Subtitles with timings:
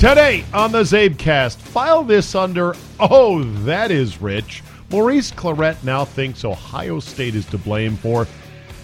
[0.00, 4.62] Today on the Czabecast, file this under Oh, that is rich.
[4.90, 8.26] Maurice Clarett now thinks Ohio State is to blame for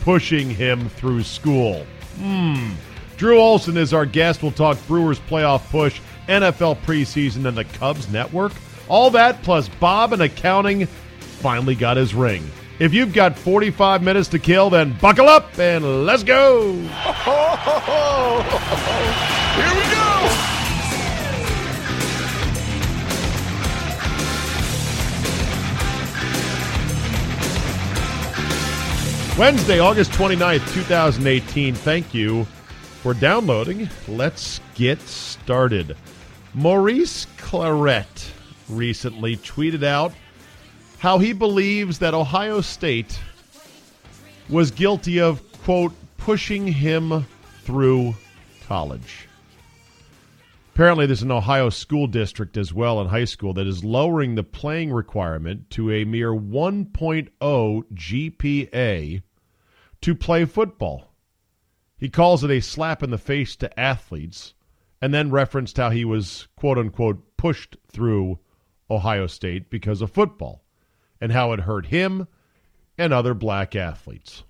[0.02, 1.86] pushing him through school.
[2.18, 2.72] Hmm.
[3.16, 4.42] Drew Olson is our guest.
[4.42, 8.52] We'll talk Brewers playoff push, NFL preseason, and the Cubs network.
[8.86, 12.46] All that plus Bob and accounting finally got his ring.
[12.78, 16.74] If you've got 45 minutes to kill, then buckle up and let's go.
[29.38, 31.74] Wednesday, August 29th, 2018.
[31.74, 32.44] Thank you
[33.02, 33.86] for downloading.
[34.08, 35.94] Let's get started.
[36.54, 38.30] Maurice Clarett
[38.70, 40.14] recently tweeted out
[41.00, 43.20] how he believes that Ohio State
[44.48, 47.26] was guilty of, quote, pushing him
[47.64, 48.14] through
[48.66, 49.25] college.
[50.76, 54.42] Apparently, there's an Ohio school district as well in high school that is lowering the
[54.42, 57.30] playing requirement to a mere 1.0
[57.94, 59.22] GPA
[60.02, 61.14] to play football.
[61.96, 64.52] He calls it a slap in the face to athletes
[65.00, 68.38] and then referenced how he was, quote unquote, pushed through
[68.90, 70.62] Ohio State because of football
[71.22, 72.28] and how it hurt him
[72.98, 74.44] and other black athletes.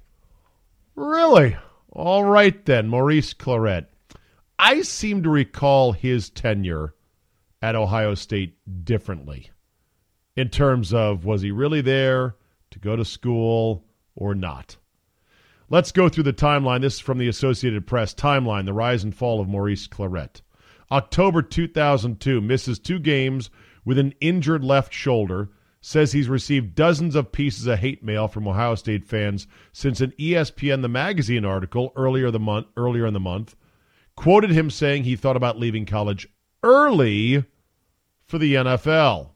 [0.96, 1.56] Really?
[1.92, 3.86] All right then, Maurice Clarett.
[4.58, 6.94] I seem to recall his tenure
[7.60, 9.50] at Ohio State differently
[10.34, 12.36] in terms of was he really there
[12.70, 13.84] to go to school
[14.14, 14.76] or not.
[15.68, 16.80] Let's go through the timeline.
[16.80, 20.40] This is from the Associated Press timeline, the rise and fall of Maurice Clarett.
[20.90, 23.50] October 2002, misses two games
[23.84, 28.46] with an injured left shoulder, says he's received dozens of pieces of hate mail from
[28.46, 33.20] Ohio State fans since an ESPN the magazine article earlier the month earlier in the
[33.20, 33.56] month
[34.16, 36.28] quoted him saying he thought about leaving college
[36.62, 37.44] early
[38.24, 39.30] for the NFL.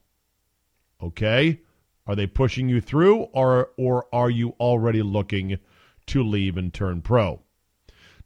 [1.03, 1.61] Okay?
[2.06, 5.58] Are they pushing you through or or are you already looking
[6.07, 7.41] to leave and turn pro?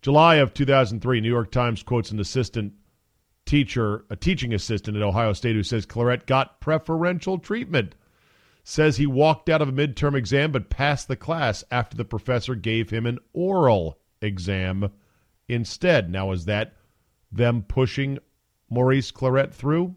[0.01, 2.73] July of 2003, New York Times quotes an assistant
[3.47, 7.95] teacher, a teaching assistant at Ohio State who says Clarett got preferential treatment.
[8.63, 12.55] Says he walked out of a midterm exam but passed the class after the professor
[12.55, 14.91] gave him an oral exam
[15.49, 16.11] instead.
[16.11, 16.75] Now, is that
[17.31, 18.19] them pushing
[18.71, 19.97] Maurice Clarett through?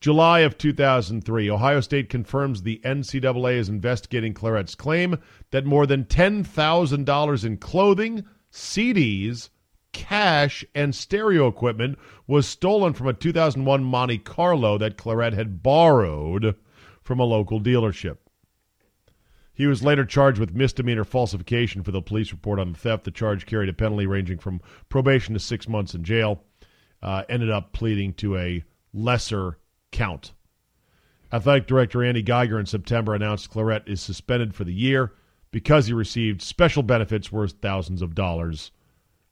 [0.00, 5.18] July of 2003, Ohio State confirms the NCAA is investigating Clarett's claim
[5.50, 9.50] that more than $10,000 in clothing, CDs,
[9.92, 11.98] cash, and stereo equipment
[12.28, 16.54] was stolen from a 2001 Monte Carlo that Clarett had borrowed
[17.02, 18.18] from a local dealership.
[19.58, 23.02] He was later charged with misdemeanor falsification for the police report on the theft.
[23.02, 26.44] The charge carried a penalty ranging from probation to six months in jail.
[27.02, 28.62] Uh, ended up pleading to a
[28.94, 29.58] lesser
[29.90, 30.32] count.
[31.32, 35.14] Athletic director Andy Geiger in September announced Clarett is suspended for the year
[35.50, 38.70] because he received special benefits worth thousands of dollars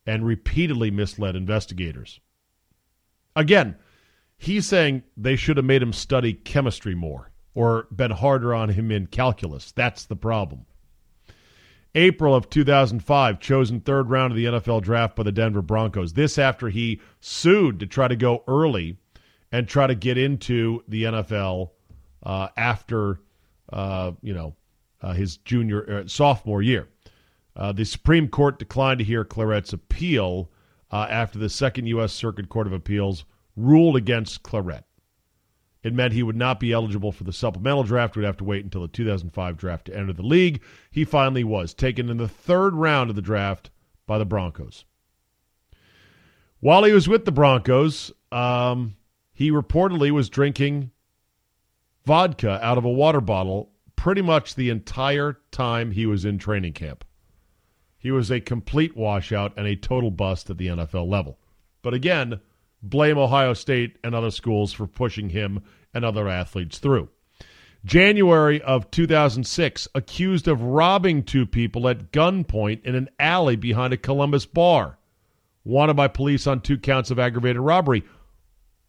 [0.06, 2.18] and repeatedly misled investigators.
[3.36, 3.76] Again,
[4.36, 8.92] he's saying they should have made him study chemistry more or been harder on him
[8.92, 9.72] in calculus.
[9.72, 10.66] That's the problem.
[11.94, 16.12] April of 2005, chosen third round of the NFL draft by the Denver Broncos.
[16.12, 18.98] This after he sued to try to go early
[19.50, 21.70] and try to get into the NFL
[22.22, 23.20] uh, after
[23.72, 24.54] uh, you know
[25.00, 26.88] uh, his junior uh, sophomore year.
[27.56, 30.50] Uh, the Supreme Court declined to hear Clarett's appeal
[30.90, 32.12] uh, after the Second U.S.
[32.12, 33.24] Circuit Court of Appeals
[33.56, 34.84] ruled against Clarett.
[35.86, 38.16] It meant he would not be eligible for the supplemental draft.
[38.16, 40.60] Would have to wait until the 2005 draft to enter the league.
[40.90, 43.70] He finally was taken in the third round of the draft
[44.04, 44.84] by the Broncos.
[46.58, 48.96] While he was with the Broncos, um,
[49.32, 50.90] he reportedly was drinking
[52.04, 56.72] vodka out of a water bottle pretty much the entire time he was in training
[56.72, 57.04] camp.
[57.96, 61.38] He was a complete washout and a total bust at the NFL level.
[61.80, 62.40] But again,
[62.82, 65.62] blame Ohio State and other schools for pushing him
[65.94, 67.08] and other athletes through.
[67.84, 73.96] January of 2006, accused of robbing two people at gunpoint in an alley behind a
[73.96, 74.98] Columbus bar.
[75.64, 78.02] Wanted by police on two counts of aggravated robbery.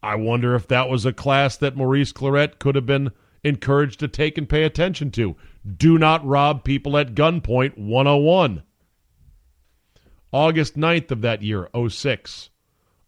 [0.02, 3.10] I wonder if that was a class that Maurice Clarett could have been
[3.44, 5.36] encouraged to take and pay attention to.
[5.76, 8.62] Do not rob people at gunpoint 101.
[10.32, 12.50] August 9th of that year, 06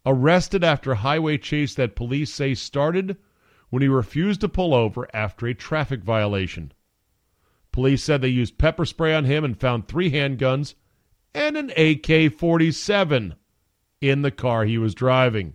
[0.05, 3.17] arrested after a highway chase that police say started
[3.69, 6.71] when he refused to pull over after a traffic violation.
[7.71, 10.75] Police said they used pepper spray on him and found three handguns
[11.33, 13.35] and an AK 47
[14.01, 15.53] in the car he was driving.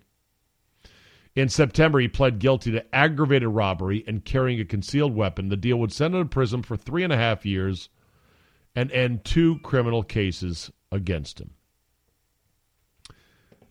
[1.35, 5.51] In September, he pled guilty to aggravated robbery and carrying a concealed weapon.
[5.51, 7.91] The deal would send him to prison for three and a half years
[8.75, 11.51] and end two criminal cases against him.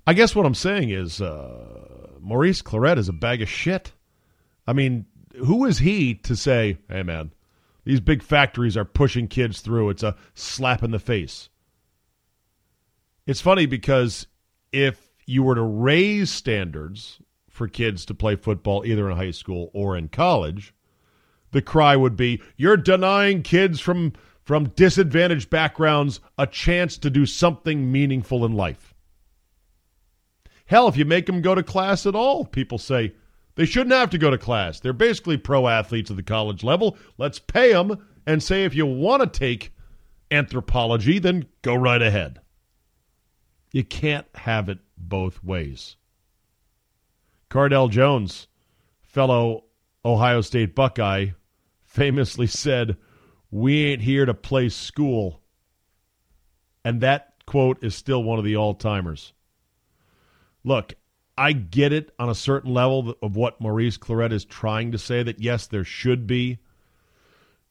[0.07, 3.93] I guess what I'm saying is uh, Maurice Clarett is a bag of shit.
[4.67, 5.05] I mean,
[5.37, 7.31] who is he to say, hey, man,
[7.85, 9.89] these big factories are pushing kids through?
[9.89, 11.49] It's a slap in the face.
[13.25, 14.27] It's funny because
[14.71, 17.19] if you were to raise standards
[17.49, 20.73] for kids to play football either in high school or in college,
[21.51, 24.13] the cry would be, you're denying kids from
[24.43, 28.94] from disadvantaged backgrounds a chance to do something meaningful in life.
[30.65, 33.13] Hell, if you make them go to class at all, people say
[33.55, 34.79] they shouldn't have to go to class.
[34.79, 36.97] They're basically pro athletes at the college level.
[37.17, 39.73] Let's pay them and say if you want to take
[40.31, 42.39] anthropology, then go right ahead.
[43.71, 45.97] You can't have it both ways.
[47.49, 48.47] Cardale Jones,
[49.01, 49.65] fellow
[50.03, 51.27] Ohio State Buckeye,
[51.83, 52.97] famously said,
[53.51, 55.41] we ain't here to play school.
[56.83, 59.33] And that quote is still one of the all timers.
[60.65, 60.95] Look,
[61.37, 65.21] I get it on a certain level of what Maurice Clarett is trying to say
[65.21, 66.57] that yes, there should be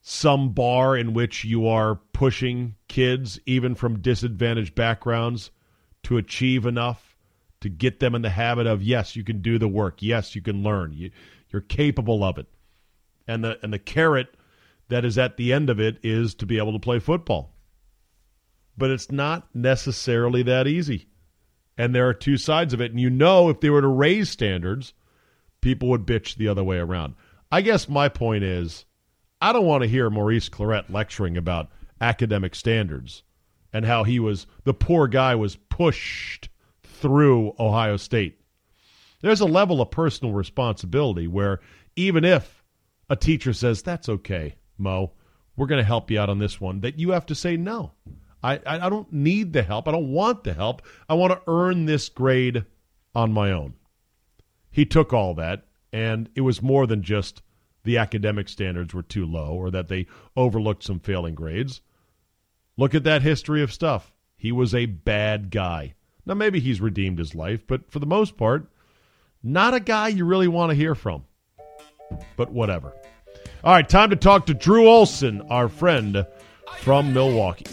[0.01, 5.51] some bar in which you are pushing kids, even from disadvantaged backgrounds,
[6.03, 7.17] to achieve enough
[7.59, 10.41] to get them in the habit of yes, you can do the work, yes, you
[10.41, 11.11] can learn, you,
[11.51, 12.47] you're capable of it,
[13.27, 14.37] and the and the carrot
[14.87, 17.51] that is at the end of it is to be able to play football.
[18.77, 21.07] But it's not necessarily that easy.
[21.77, 22.91] And there are two sides of it.
[22.91, 24.93] And you know, if they were to raise standards,
[25.61, 27.15] people would bitch the other way around.
[27.51, 28.85] I guess my point is
[29.41, 31.69] I don't want to hear Maurice Clarett lecturing about
[31.99, 33.23] academic standards
[33.73, 36.49] and how he was, the poor guy was pushed
[36.83, 38.39] through Ohio State.
[39.21, 41.59] There's a level of personal responsibility where
[41.95, 42.63] even if
[43.09, 45.11] a teacher says, that's okay, Mo,
[45.55, 47.91] we're going to help you out on this one, that you have to say no.
[48.45, 49.87] I, I don't need the help.
[49.87, 50.83] I don't want the help.
[51.09, 52.63] I want to earn this grade
[53.15, 53.73] on my own.
[54.69, 57.41] He took all that, and it was more than just
[57.85, 60.05] the academic standards were too low or that they
[60.37, 61.81] overlooked some failing grades.
[62.77, 64.11] Look at that history of stuff.
[64.35, 65.95] He was a bad guy.
[66.25, 68.69] Now, maybe he's redeemed his life, but for the most part,
[69.41, 71.25] not a guy you really want to hear from.
[72.35, 72.93] But whatever.
[73.63, 76.27] All right, time to talk to Drew Olson, our friend
[76.81, 77.65] from Milwaukee.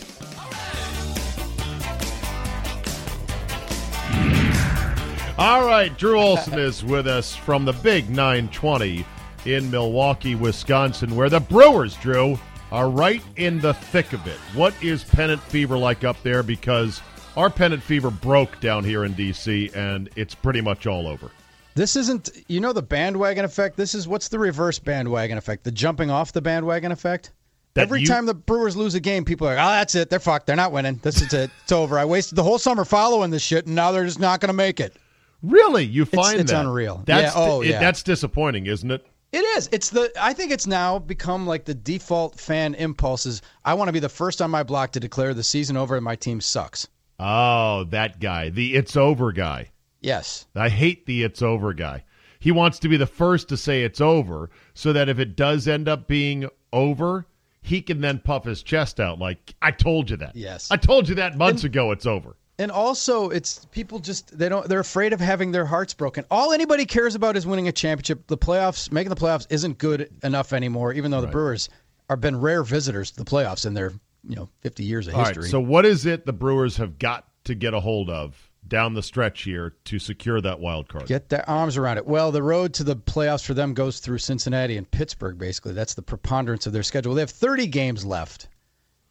[5.43, 9.05] All right, Drew Olson is with us from the Big 920
[9.45, 12.39] in Milwaukee, Wisconsin, where the Brewers, Drew,
[12.71, 14.39] are right in the thick of it.
[14.55, 16.45] What is pennant fever like up there?
[16.45, 17.03] Because
[17.37, 21.33] our pennant fever broke down here in D.C., and it's pretty much all over.
[21.75, 23.77] This isn't, you know, the bandwagon effect.
[23.77, 25.65] This is what's the reverse bandwagon effect?
[25.65, 27.33] The jumping off the bandwagon effect.
[27.75, 30.09] That Every you, time the Brewers lose a game, people are like, "Oh, that's it.
[30.09, 30.47] They're fucked.
[30.47, 31.01] They're not winning.
[31.03, 31.51] This is it.
[31.65, 31.99] It's over.
[31.99, 34.53] I wasted the whole summer following this shit, and now they're just not going to
[34.53, 34.95] make it."
[35.43, 37.03] Really, you find it's, it's that unreal?
[37.05, 37.43] That's yeah.
[37.43, 37.81] Oh, it, yeah.
[37.81, 39.07] That's disappointing, isn't it?
[39.33, 39.69] It is.
[39.73, 40.13] It's the.
[40.21, 43.99] I think it's now become like the default fan impulse is I want to be
[43.99, 46.87] the first on my block to declare the season over and my team sucks.
[47.19, 49.71] Oh, that guy, the "it's over" guy.
[50.03, 50.47] Yes.
[50.55, 52.05] I hate the it's over guy.
[52.41, 55.69] He wants to be the first to say it's over so that if it does
[55.69, 57.27] end up being over,
[57.63, 60.35] he can then puff his chest out like, I told you that.
[60.35, 60.69] Yes.
[60.71, 62.37] I told you that months and, ago it's over.
[62.59, 66.25] And also it's people just they don't they're afraid of having their hearts broken.
[66.31, 68.27] All anybody cares about is winning a championship.
[68.27, 71.33] The playoffs, making the playoffs isn't good enough anymore, even though the right.
[71.33, 71.69] Brewers
[72.11, 73.93] have been rare visitors to the playoffs in their,
[74.29, 75.45] you know, fifty years of All history.
[75.45, 78.95] Right, so what is it the Brewers have got to get a hold of down
[78.95, 81.07] the stretch here to secure that wild card.
[81.07, 82.07] Get their arms around it.
[82.07, 85.39] Well, the road to the playoffs for them goes through Cincinnati and Pittsburgh.
[85.39, 87.15] Basically, that's the preponderance of their schedule.
[87.15, 88.49] They have 30 games left,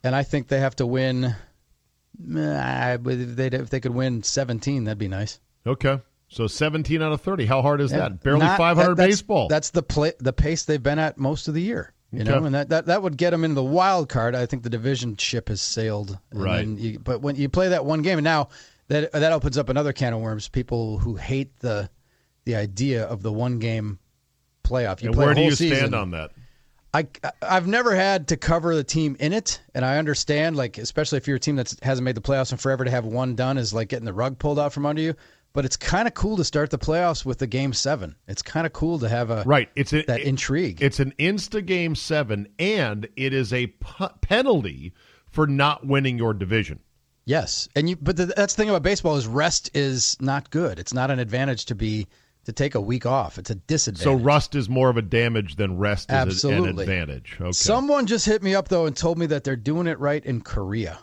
[0.03, 1.35] and I think they have to win.
[2.19, 5.39] I but if they could win 17, that'd be nice.
[5.65, 5.99] Okay.
[6.27, 7.45] So 17 out of 30.
[7.45, 8.23] How hard is yeah, that?
[8.23, 9.47] Barely not, 500 that, that's, baseball.
[9.49, 11.93] That's the play, the pace they've been at most of the year.
[12.13, 12.31] You okay.
[12.31, 14.35] know, and that, that that would get them into the wild card.
[14.35, 16.17] I think the division ship has sailed.
[16.33, 16.67] right.
[16.67, 18.49] You, but when you play that one game, and now
[18.91, 20.49] that that opens up another can of worms.
[20.49, 21.89] People who hate the
[22.43, 23.99] the idea of the one game
[24.63, 25.01] playoff.
[25.01, 25.77] You and where do you season.
[25.77, 26.31] stand on that?
[26.93, 27.07] I
[27.41, 31.27] I've never had to cover the team in it, and I understand, like especially if
[31.27, 33.73] you're a team that hasn't made the playoffs in forever to have one done is
[33.73, 35.15] like getting the rug pulled out from under you.
[35.53, 38.15] But it's kind of cool to start the playoffs with the game seven.
[38.27, 39.69] It's kind of cool to have a right.
[39.75, 40.81] It's a, that it, intrigue.
[40.81, 44.93] It's an insta game seven, and it is a p- penalty
[45.29, 46.79] for not winning your division.
[47.25, 47.95] Yes, and you.
[47.97, 50.79] But the, that's the thing about baseball is rest is not good.
[50.79, 52.07] It's not an advantage to be
[52.45, 53.37] to take a week off.
[53.37, 54.03] It's a disadvantage.
[54.03, 56.69] So rust is more of a damage than rest is Absolutely.
[56.69, 57.37] an advantage.
[57.39, 57.51] Okay.
[57.51, 60.41] Someone just hit me up though and told me that they're doing it right in
[60.41, 60.99] Korea.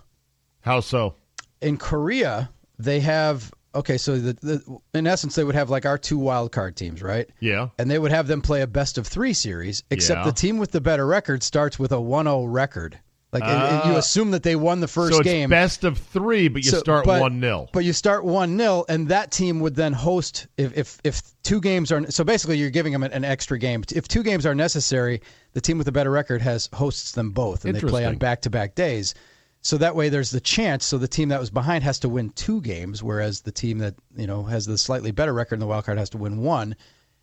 [0.62, 1.14] How so?
[1.60, 3.96] In Korea, they have okay.
[3.98, 7.28] So the, the in essence, they would have like our two wild card teams, right?
[7.40, 7.68] Yeah.
[7.78, 9.82] And they would have them play a best of three series.
[9.90, 10.24] Except Yeah.
[10.24, 12.98] the team with the better record starts with a 1-0 record.
[13.30, 13.98] Like and you Ah.
[13.98, 15.50] assume that they won the first so it's game.
[15.50, 19.08] best of three, but you So- start one 0 But you start one 0 and
[19.08, 22.92] that team would then host if, if if two games are so basically you're giving
[22.94, 23.84] them an, an extra game.
[23.94, 25.20] If two games are necessary,
[25.52, 28.40] the team with the better record has hosts them both, and they play on back
[28.42, 29.14] to back days.
[29.60, 30.86] So that way, there's the chance.
[30.86, 33.94] So the team that was behind has to win two games, whereas the team that
[34.16, 36.74] you know has the slightly better record in the wild card has to win one,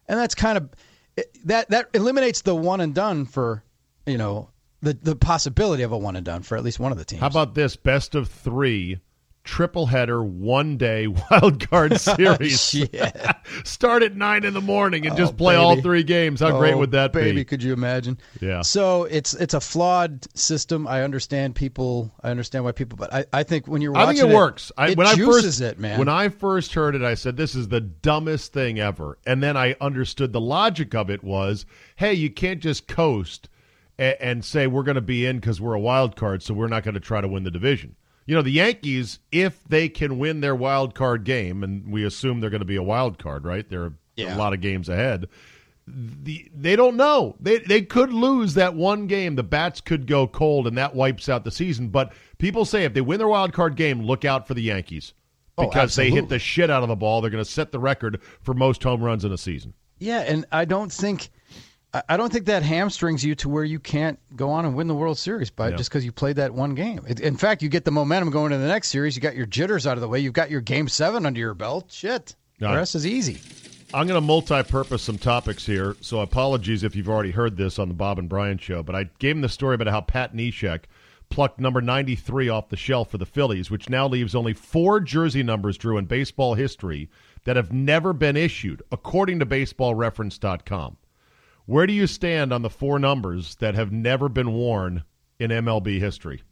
[0.08, 0.70] and that's kind of
[1.46, 3.64] that that eliminates the one and done for
[4.06, 4.50] you know
[4.82, 7.22] the the possibility of a one and done for at least one of the teams.
[7.22, 7.76] How about this?
[7.76, 9.00] Best of three,
[9.44, 12.60] triple header, one day wild card series.
[13.64, 16.40] Start at nine in the morning and Oh, just play all three games.
[16.40, 17.46] How great Oh, would that baby, be?
[17.46, 18.20] could you imagine?
[18.42, 18.62] Yeah.
[18.62, 20.88] So it's it's a flawed system.
[20.88, 22.12] I understand people.
[22.24, 24.72] I understand why people, but I, I think when you're I watching think it, works.
[24.78, 26.00] I, it when I juices first it, man.
[26.00, 29.18] when I first heard it, I said this is the dumbest thing ever.
[29.26, 31.66] And then I understood the logic of it was,
[31.96, 33.48] hey, you can't just coast
[33.98, 36.68] and, and say we're going to be in because we're a wild card, so we're
[36.68, 37.96] not going to try to win the division.
[38.28, 42.40] You know, the Yankees, if they can win their wild card game, and we assume
[42.40, 43.70] they're going to be a wild card, right?
[43.70, 44.36] They're Yeah.
[44.36, 45.28] a lot of games ahead.
[45.88, 47.36] The, they don't know.
[47.40, 49.36] They they could lose that one game.
[49.36, 51.90] The bats could go cold, and that wipes out the season.
[51.90, 55.14] But people say if they win their wild card game, look out for the Yankees
[55.60, 57.22] Oh, because they hit the shit out of the ball.
[57.22, 59.76] They're going to set the record for most home runs in a season.
[60.00, 61.30] yeah, and I don't think
[62.10, 64.96] I- don't think that hamstrings you to where you can't go on and win the
[64.96, 65.76] World Series by Yeah.
[65.78, 67.02] just because you played that one game.
[67.08, 69.16] In fact, you get the momentum going to the next series.
[69.16, 70.20] You got your jitters out of the way.
[70.20, 71.92] You've got your Game Seven under your belt.
[71.92, 72.76] Shit, the Right.
[72.76, 73.40] rest is easy.
[73.94, 77.88] I'm going to multi-purpose some topics here, so apologies if you've already heard this on
[77.88, 78.84] the Bob and Brian show.
[78.84, 80.82] But I gave him the story about how Pat Neshek
[81.30, 85.44] plucked number 93 off the shelf for the Phillies, which now leaves only four jersey
[85.44, 87.10] numbers, Drew, in baseball history
[87.46, 90.98] that have never been issued, according to BaseballReference.com.
[91.66, 95.04] Where do you stand on the four numbers that have never been worn
[95.40, 96.44] in MLB history?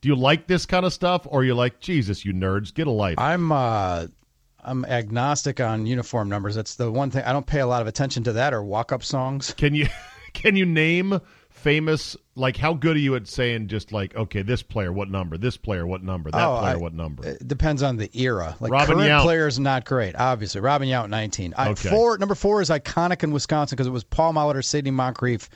[0.00, 2.86] Do you like this kind of stuff, or are you like Jesus, you nerds, get
[2.86, 3.18] a life?
[3.18, 4.06] I'm uh,
[4.62, 6.54] I'm agnostic on uniform numbers.
[6.54, 8.92] That's the one thing I don't pay a lot of attention to that or walk
[8.92, 9.52] up songs.
[9.54, 9.86] Can you
[10.32, 11.20] can you name
[11.54, 15.38] famous like how good are you at saying just like okay this player what number
[15.38, 18.56] this player what number that Oh, player I- what number It depends on the era.
[18.60, 19.22] Like Robin current Yount.
[19.22, 20.14] players not great.
[20.16, 21.54] Obviously, Robin Yount, nineteen.
[21.56, 21.88] I, Okay.
[21.88, 25.48] Four number four is iconic in Wisconsin because it was Paul Molitor, Sidney Moncrief,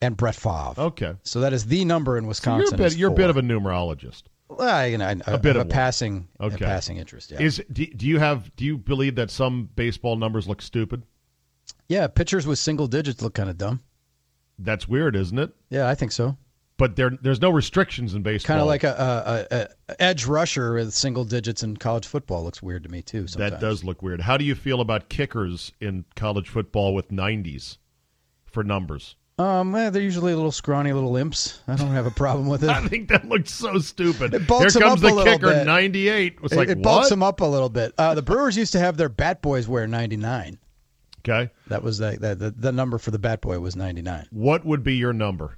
[0.00, 0.74] and Brett Favre.
[0.78, 2.78] okay So that is the number in So Wisconsin.
[2.78, 5.56] you're a bit you're a bit of a numerologist Well, you know, I- A bit
[5.56, 5.68] of one.
[5.70, 7.32] passing, a passing interest.
[7.32, 11.02] Yeah, is do, do you have do you believe that some baseball numbers look stupid
[11.88, 12.06] yeah.
[12.06, 13.80] Pitchers with single digits look kind of dumb.
[14.58, 16.36] That's weird isn't it Yeah, I think so.
[16.76, 20.26] but there there's no restrictions in baseball Kind of like a, a, a, a edge
[20.26, 23.26] rusher with single digits in college football looks weird to me too.
[23.26, 23.52] Sometimes.
[23.52, 27.78] that does look weird how do you feel about kickers in college football with 90s
[28.46, 31.60] for numbers Um, eh, they're usually a little scrawny little imps.
[31.66, 32.68] I don't have a problem with it.
[32.70, 34.34] I think that looks so stupid.
[34.34, 35.66] It bulks Here comes up a the little kicker, bit.
[35.66, 36.38] 98.
[36.42, 37.94] It's it, like, it bulks them up a little bit.
[37.96, 40.58] Uh, the Brewers used to have their bat boys wear 99.
[41.28, 41.50] Okay.
[41.68, 44.26] That was the, the, the, number for the bat boy was 99.
[44.30, 45.56] What would be your number?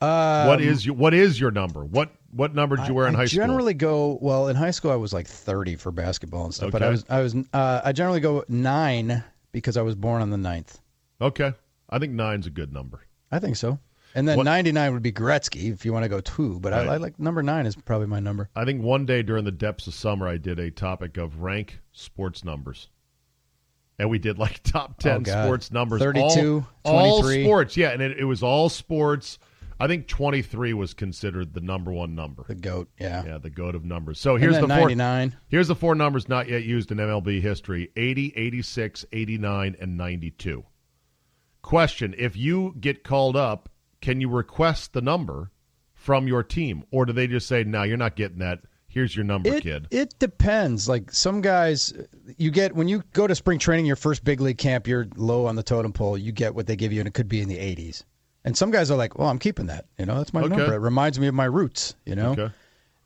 [0.00, 1.84] Um, what is your what is your number?
[1.84, 3.38] What what number did you wear in I high school?
[3.38, 4.90] generally go well in high school.
[4.90, 7.92] I was like 30 for basketball and stuff, but I was I was uh, I
[7.92, 10.80] generally go nine because I was born on the 9th.
[11.20, 11.52] Okay.
[11.88, 13.06] I think nine's a good number.
[13.30, 13.78] I think so.
[14.16, 16.88] And then What- 99 would be Gretzky if you want to go two, but Right.
[16.88, 18.48] I, I like number nine is probably my number.
[18.54, 21.80] I think one day during the depths of summer I did a topic of rank
[21.92, 22.88] sports numbers.
[23.98, 26.00] And we did like top 10 Oh, sports numbers.
[26.02, 27.76] 32, all, all sports.
[27.76, 29.38] Yeah, and it, it was all sports.
[29.78, 32.44] I think 23 was considered the number one number.
[32.46, 33.24] The goat, yeah.
[33.24, 34.20] Yeah, the goat of numbers.
[34.20, 35.36] So here's the then four 99.
[35.48, 40.64] Here's the four numbers not yet used in MLB history 80, 86, 89, and 92.
[41.62, 43.68] Question If you get called up,
[44.00, 45.50] can you request the number
[45.92, 46.84] from your team?
[46.90, 48.60] Or do they just say, no, you're not getting that?
[48.94, 49.88] Here's your number, It, kid.
[49.90, 50.88] it depends.
[50.88, 51.92] Like some guys,
[52.38, 55.46] you get when you go to spring training, your first big league camp, you're low
[55.46, 56.16] on the totem pole.
[56.16, 58.04] You get what they give you, and it could be in the 80s.
[58.44, 59.86] And some guys are like, "Well, I'm keeping that.
[59.98, 60.50] You know, that's my Okay.
[60.56, 60.74] number.
[60.74, 61.94] It reminds me of my roots.
[62.06, 62.50] You know." Okay.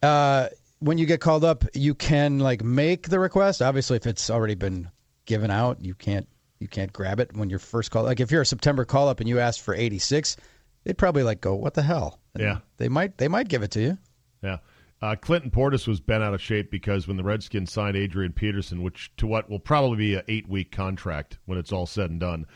[0.02, 0.48] Uh,
[0.80, 3.62] when you get called up, you can like make the request.
[3.62, 4.90] Obviously, if it's already been
[5.24, 6.28] given out, you can't
[6.60, 8.04] you can't grab it when you're first called.
[8.06, 10.36] Like if you're a September call up and you ask for 86,
[10.84, 12.58] they'd probably like go, "What the hell?" And Yeah.
[12.76, 13.98] they might they might give it to you.
[14.42, 14.58] Yeah.
[15.00, 18.82] Uh, Clinton Portis was bent out of shape because when the Redskins signed Adrian Peterson,
[18.82, 22.18] which to what will probably be an eight week contract when it's all said and
[22.18, 22.46] done,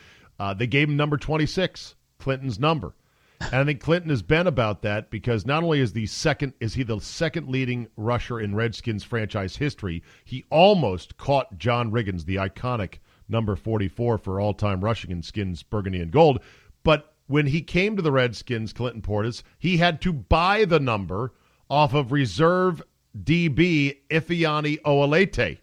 [0.40, 2.94] uh, they gave him number 26, Clinton's number.
[3.40, 6.75] And I think Clinton has been about that because not only is the second is
[6.75, 12.37] he the second leading rusher in Redskins franchise history, he almost caught John Riggins, the
[12.37, 16.40] iconic number 44 for all-time rushing in skins burgundy and gold.
[16.82, 21.32] But when he came to the Redskins, Clinton Portis, he had to buy the number
[21.72, 22.82] off of reserve
[23.18, 25.56] DB Ifeanyi Ohalete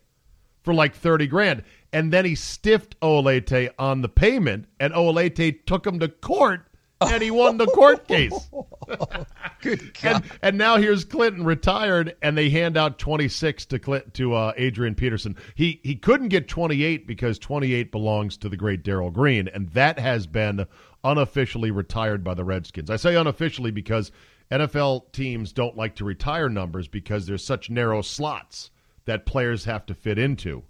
[0.64, 1.64] for like 30 grand.
[1.94, 6.66] And then he stiffed Ohalete on the payment, and Ohalete took him to court,
[7.00, 8.50] and he won the court case.
[9.62, 10.24] Good God.
[10.24, 14.54] And, and now here's Clinton retired, and they hand out 26 to Clint, to uh,
[14.58, 15.36] Adrian Peterson.
[15.54, 20.00] He he couldn't get 28 because 28 belongs to the great Darrell Green, and that
[20.00, 20.66] has been
[21.04, 22.90] unofficially retired by the Redskins.
[22.90, 24.12] I say unofficially because
[24.52, 28.72] NFL teams don't like to retire numbers because there's such narrow slots
[29.06, 30.64] that players have to fit into,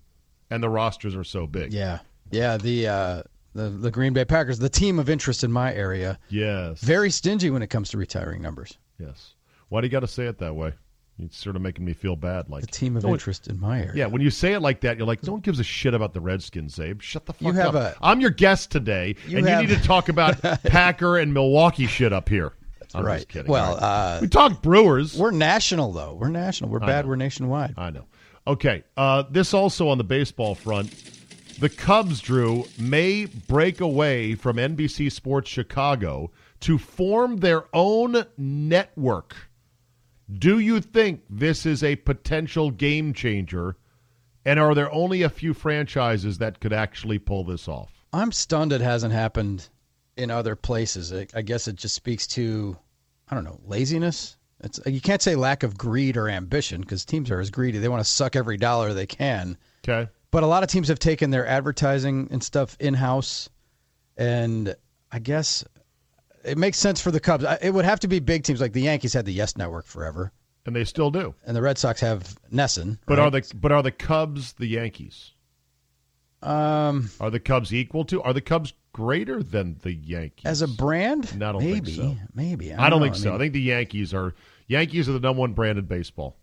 [0.50, 1.74] and the rosters are so big.
[1.74, 2.00] Yeah,
[2.32, 2.58] yeah.
[2.58, 6.20] The uh, the the Green Bay Packers, the team of interest in my area.
[6.30, 6.82] Yes.
[6.82, 8.78] Very stingy when it comes to retiring numbers.
[9.00, 9.34] Yes.
[9.70, 10.74] Why do you got to say it that way?
[11.22, 12.50] It's sort of making me feel bad.
[12.50, 13.92] Like the team of no, interest in my area.
[13.94, 16.14] Yeah, when you say it like that, you're like, no one gives a shit about
[16.14, 17.02] the Redskins, Czabe.
[17.02, 17.98] Shut the fuck You have up.
[18.02, 21.88] I'm your guest today, You and have- you need to talk about Packer and Milwaukee
[21.88, 22.54] shit up here.
[22.93, 23.17] I'm right.
[23.17, 23.51] just kidding.
[23.51, 23.84] Well, right.
[23.84, 25.17] uh, we talk Brewers.
[25.17, 26.15] We're national though.
[26.15, 26.69] We're national.
[26.69, 27.05] We're bad.
[27.05, 27.10] know.
[27.10, 27.75] We're nationwide.
[27.77, 28.05] I know.
[28.48, 28.84] Okay.
[28.98, 30.91] Uh, this also on the baseball front.
[31.60, 36.31] The Cubs, Drew, may break away from NBC Sports Chicago
[36.62, 39.36] to form their own network.
[40.31, 43.75] Do you think this is a potential game changer?
[44.46, 48.05] And are there only a few franchises that could actually pull this off?
[48.13, 49.67] I'm stunned it hasn't happened
[50.20, 51.12] in other places.
[51.14, 52.78] I, I guess it just speaks to,
[53.30, 54.38] I don't know, laziness.
[54.62, 57.78] It's you can't say lack of greed or ambition because teams are as greedy.
[57.80, 59.58] They want to suck every dollar they can.
[59.88, 60.10] Okay.
[60.32, 63.50] But a lot of teams have taken their advertising and stuff in house,
[64.18, 64.76] and
[65.12, 65.63] I guess
[66.43, 67.46] it makes sense for the Cubs.
[67.62, 70.32] It would have to be big teams like the Yankees had the Yes Network forever,
[70.65, 71.34] And they still do.
[71.48, 73.00] and the Red Sox have NESN.
[73.08, 73.24] But right?
[73.26, 75.32] are the but are the Cubs the Yankees?
[76.41, 78.22] um Are the Cubs equal to?
[78.22, 80.45] Are the Cubs greater than the Yankees?
[80.45, 81.38] as a brand?
[81.38, 82.17] No, I don't think maybe, so.
[82.34, 82.73] maybe.
[82.73, 83.06] I don't know.
[83.06, 83.25] think so.
[83.30, 84.34] mean- I think the Yankees are
[84.67, 86.38] Yankees are the number one brand in baseball.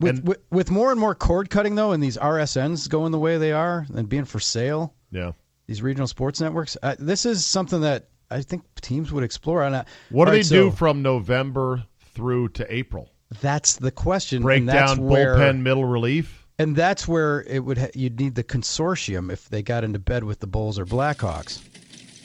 [0.00, 3.18] With, And- with with more and more cord cutting though, and these RSNs going the
[3.18, 5.32] way they are, and being for sale, Yeah.
[5.66, 9.62] these regional sports networks, uh, this is something that I think teams would explore.
[9.62, 9.74] And
[10.10, 13.10] What do all they right, do from November through to April?
[13.40, 14.42] That's the question.
[14.42, 16.46] Break down where, bullpen middle relief.
[16.58, 20.24] and that's where it would ha- you'd need the consortium if they got into bed
[20.24, 21.60] with the Bulls or Blackhawks.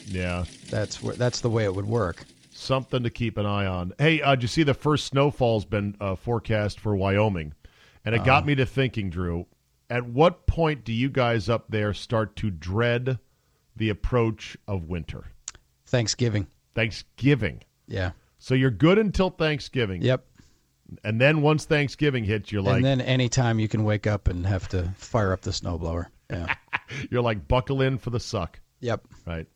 [0.06, 0.44] Yeah.
[0.70, 2.24] That's where that's the way it would work.
[2.50, 3.92] Something to keep an eye on.
[3.98, 7.54] Hey, uh, did you see the first snowfall's been uh, forecast for Wyoming?
[8.04, 8.24] And it Uh.
[8.24, 9.46] got me to thinking, Drew,
[9.90, 13.18] at what point do you guys up there start to dread
[13.76, 15.24] the approach of winter?
[15.86, 16.46] Thanksgiving.
[16.74, 17.60] Thanksgiving.
[17.86, 18.12] Yeah.
[18.38, 20.02] So you're good until Thanksgiving.
[20.02, 20.24] Yep.
[21.04, 24.44] And then once Thanksgiving hits, you're like and then anytime you can wake up and
[24.46, 26.06] have to fire up the snowblower.
[26.30, 26.54] Yeah.
[27.10, 28.60] you're like buckle in for the suck.
[28.80, 29.02] yep.
[29.26, 29.46] Right.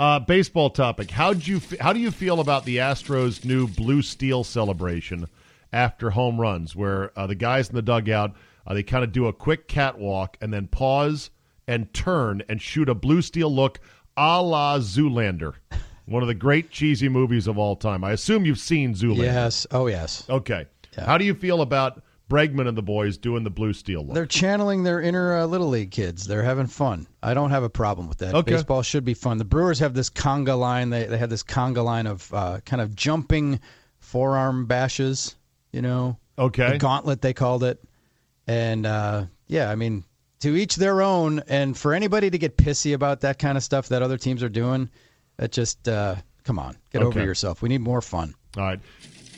[0.00, 1.10] Uh, baseball topic.
[1.10, 5.28] How do you f- how do you feel about the Astros' new blue steel celebration
[5.74, 8.34] after home runs, where uh, the guys in the dugout
[8.66, 11.28] uh, they kind of do a quick catwalk and then pause
[11.68, 13.78] and turn and shoot a blue steel look
[14.16, 15.56] a la Zoolander,
[16.06, 18.02] one of the great cheesy movies of all time.
[18.02, 19.24] I assume you've seen Zoolander.
[19.24, 19.66] Yes.
[19.70, 20.24] Oh yes.
[20.30, 20.64] Okay.
[20.96, 24.14] How do you feel about Bregman and the boys doing the blue steel look?
[24.14, 26.26] They're channeling their inner uh, little league kids.
[26.26, 27.08] They're having fun.
[27.22, 28.34] I don't have a problem with that.
[28.34, 28.52] Okay.
[28.52, 29.38] Baseball should be fun.
[29.38, 30.90] The Brewers have this conga line.
[30.90, 33.60] They they had this conga line of uh, kind of jumping
[33.98, 35.36] forearm bashes.
[35.72, 36.72] You know, okay.
[36.72, 37.82] the gauntlet they called it.
[38.46, 40.04] And uh, yeah, I mean,
[40.40, 41.40] to each their own.
[41.48, 44.48] And for anybody to get pissy about that kind of stuff that other teams are
[44.48, 44.88] doing,
[45.36, 46.14] that just uh,
[46.44, 47.60] come on, get over yourself.
[47.60, 48.34] We need more fun.
[48.56, 48.80] All right.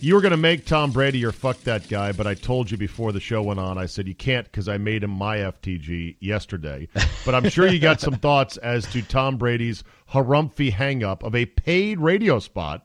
[0.02, 2.76] You were going to make Tom Brady your fuck that guy, but I told you
[2.76, 6.16] before the show went on, I said you can't because I made him my FTG
[6.18, 6.88] yesterday.
[7.24, 11.36] But I'm sure you got some thoughts as to Tom Brady's harumphy hang up of
[11.36, 12.84] a paid radio spot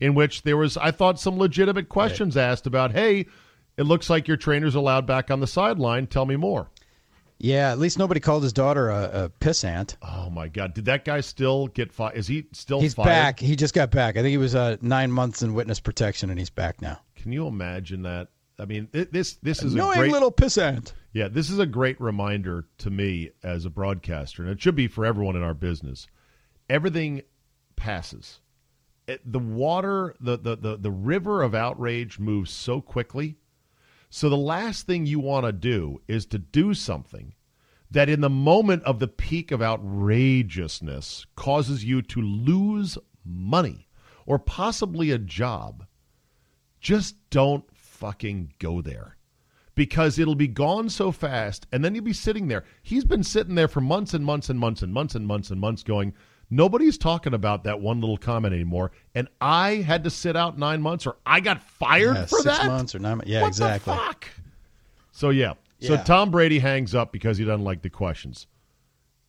[0.00, 3.26] in which there was, I thought, some legitimate questions asked about, hey,
[3.76, 6.06] it looks like your trainer's allowed back on the sideline.
[6.06, 6.70] Tell me more.
[7.38, 9.96] Yeah, at least nobody called his daughter a, a pissant.
[10.00, 10.72] Oh, my God.
[10.74, 12.16] Did that guy still get fired?
[12.16, 13.06] Is he still He's fired?
[13.06, 13.40] back.
[13.40, 14.16] He just got back.
[14.16, 17.00] I think he was uh, nine months in witness protection, and he's back now.
[17.14, 18.28] Can you imagine that?
[18.58, 20.94] I mean, thi- this this is a Annoying great little pissant.
[21.12, 24.88] Yeah, this is a great reminder to me as a broadcaster, and it should be
[24.88, 26.06] for everyone in our business.
[26.70, 27.22] Everything
[27.76, 28.40] passes.
[29.06, 33.36] It, the water, the, the, the, the river of outrage moves so quickly
[34.16, 37.34] So the last thing you want to do is to do something
[37.90, 43.90] that in the moment of the peak of outrageousness causes you to lose money
[44.24, 45.84] or possibly a job.
[46.80, 49.18] Just don't fucking go there
[49.74, 52.64] because it'll be gone so fast and then you'll be sitting there.
[52.82, 55.60] He's been sitting there for months and months and months and months and months and
[55.60, 56.14] months going,
[56.48, 60.80] Nobody's talking about that one little comment anymore, and I had to sit out nine
[60.80, 62.66] months, or I got fired yeah, for six that.
[62.66, 63.18] months or nine.
[63.18, 63.30] months.
[63.30, 63.92] Yeah, what exactly.
[63.92, 64.28] The fuck?
[65.10, 65.54] So yeah.
[65.80, 68.46] So Tom Brady hangs up because he doesn't like the questions.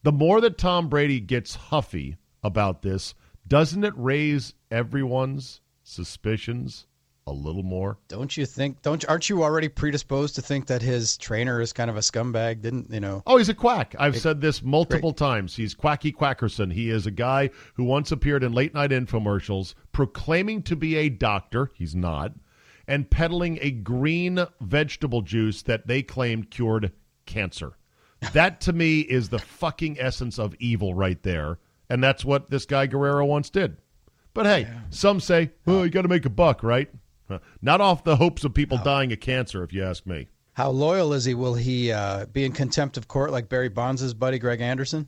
[0.03, 3.13] The more that Tom Brady gets huffy about this,
[3.47, 6.85] doesn't it raise everyone's suspicions
[7.27, 7.97] a little more?
[8.07, 8.81] Don't you think?
[8.81, 12.61] Don't aren't you already predisposed to think that his trainer is kind of a scumbag?
[12.61, 13.21] Didn't you know?
[13.27, 13.95] Oh, he's a quack.
[13.99, 15.55] I've said this multiple times.
[15.55, 16.71] He's Quacky Quackerson.
[16.71, 21.09] He is a guy who once appeared in late night infomercials proclaiming to be a
[21.09, 21.69] doctor.
[21.75, 22.31] He's not.
[22.87, 26.93] And peddling a green vegetable juice that they claimed cured
[27.25, 27.73] cancer.
[28.31, 31.59] That to me is the fucking essence of evil right there.
[31.89, 33.77] And that's what this guy Guerrero once did.
[34.33, 36.89] But hey, some say, oh, you got to make a buck, right?
[37.61, 40.27] Not off the hopes of people dying of cancer, if you ask me.
[40.53, 41.33] How loyal is he?
[41.35, 45.07] Will he uh, be in contempt of court like Barry Bonds' buddy Greg Anderson?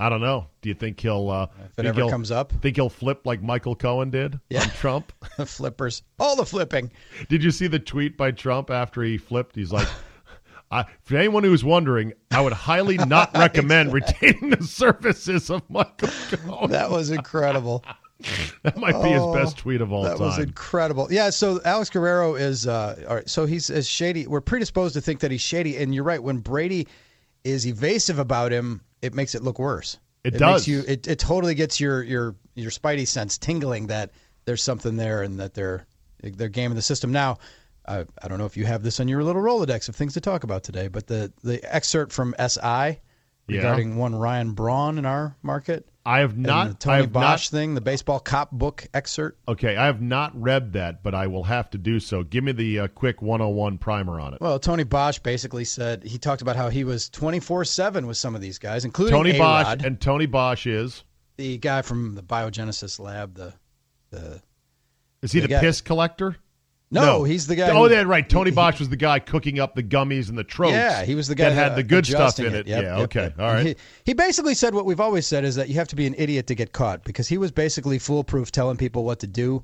[0.00, 0.46] I don't know.
[0.62, 1.28] Do you think he'll?
[1.28, 2.52] Uh, If it think ever he'll- comes up.
[2.62, 4.62] think he'll flip like Michael Cohen did Yeah.
[4.62, 5.12] on Trump?
[5.36, 6.90] The flippers, all the flipping.
[7.28, 9.54] did you see the tweet by Trump after he flipped?
[9.56, 9.86] He's like,
[10.70, 16.08] I, for anyone who's wondering, I would highly not recommend retaining the services of Michael
[16.30, 16.70] Cohen.
[16.70, 17.84] That was incredible.
[18.64, 20.26] That might be his best tweet of all That time.
[20.26, 21.08] was incredible.
[21.10, 24.26] Yeah, so Alex Guerrero is uh all right, so he's as shady.
[24.26, 26.88] We're predisposed to think that he's shady and you're right when Brady
[27.44, 29.98] is evasive about him, it makes it look worse.
[30.24, 30.68] It makes does.
[30.68, 34.10] you it, it totally gets your your your spidey sense tingling that
[34.44, 35.86] there's something there and that they're
[36.22, 37.12] they're gaming the system.
[37.12, 37.38] Now,
[37.86, 40.20] I, I don't know if you have this on your little Rolodex of things to
[40.20, 42.98] talk about today, but the the excerpt from SI
[43.46, 45.88] regarding one Ryan Braun in our market.
[46.08, 46.64] I have not.
[46.64, 49.38] the I Tony have Bosch thing, the baseball cop book excerpt.
[49.46, 52.22] Okay, I have not read that, but I will have to do so.
[52.22, 54.40] Give me the uh, quick 101 primer on it.
[54.40, 58.34] Well, Tony Bosch basically said he talked about how he was 24 7 with some
[58.34, 61.04] of these guys, including Tony Bosch A-Rod, and Tony Bosch is
[61.36, 63.34] the guy from the biogenesis lab.
[63.34, 63.52] The
[64.08, 64.40] the
[65.20, 66.36] is he The the piss collector?
[66.90, 67.68] No, he's the guy.
[67.70, 68.26] Oh, who- yeah, right.
[68.28, 70.72] Tony Bosch was the guy cooking up the gummies and the trokes.
[70.72, 72.66] Yeah, he was the guy that had uh, the good stuff in it.
[72.66, 73.38] Yep, yeah, yep, okay, yep.
[73.38, 73.66] all right.
[73.66, 76.14] He, he basically said what we've always said is that you have to be an
[76.16, 79.62] idiot to get caught because he was basically foolproof, telling people what to do.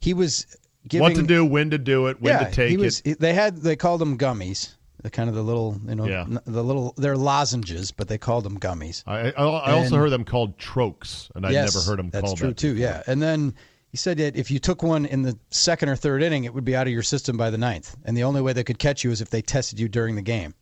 [0.00, 0.46] He was
[0.86, 3.00] giving what to do, when to do it, when yeah, to take he was.
[3.04, 3.18] it.
[3.18, 4.74] They had they called them gummies.
[5.00, 6.26] The kind of the little you know Yeah.
[6.44, 9.04] the little they're lozenges, but they called them gummies.
[9.06, 12.10] I, I, I also And- heard them called trokes, and I Yes, never heard them
[12.10, 12.56] that's called true that.
[12.58, 12.76] too.
[12.76, 13.54] Yeah, and then
[13.90, 16.64] he said that if you took one in the second or third inning, it would
[16.64, 19.02] be out of your system by the ninth, and the only way they could catch
[19.04, 20.54] you is if they tested you during the game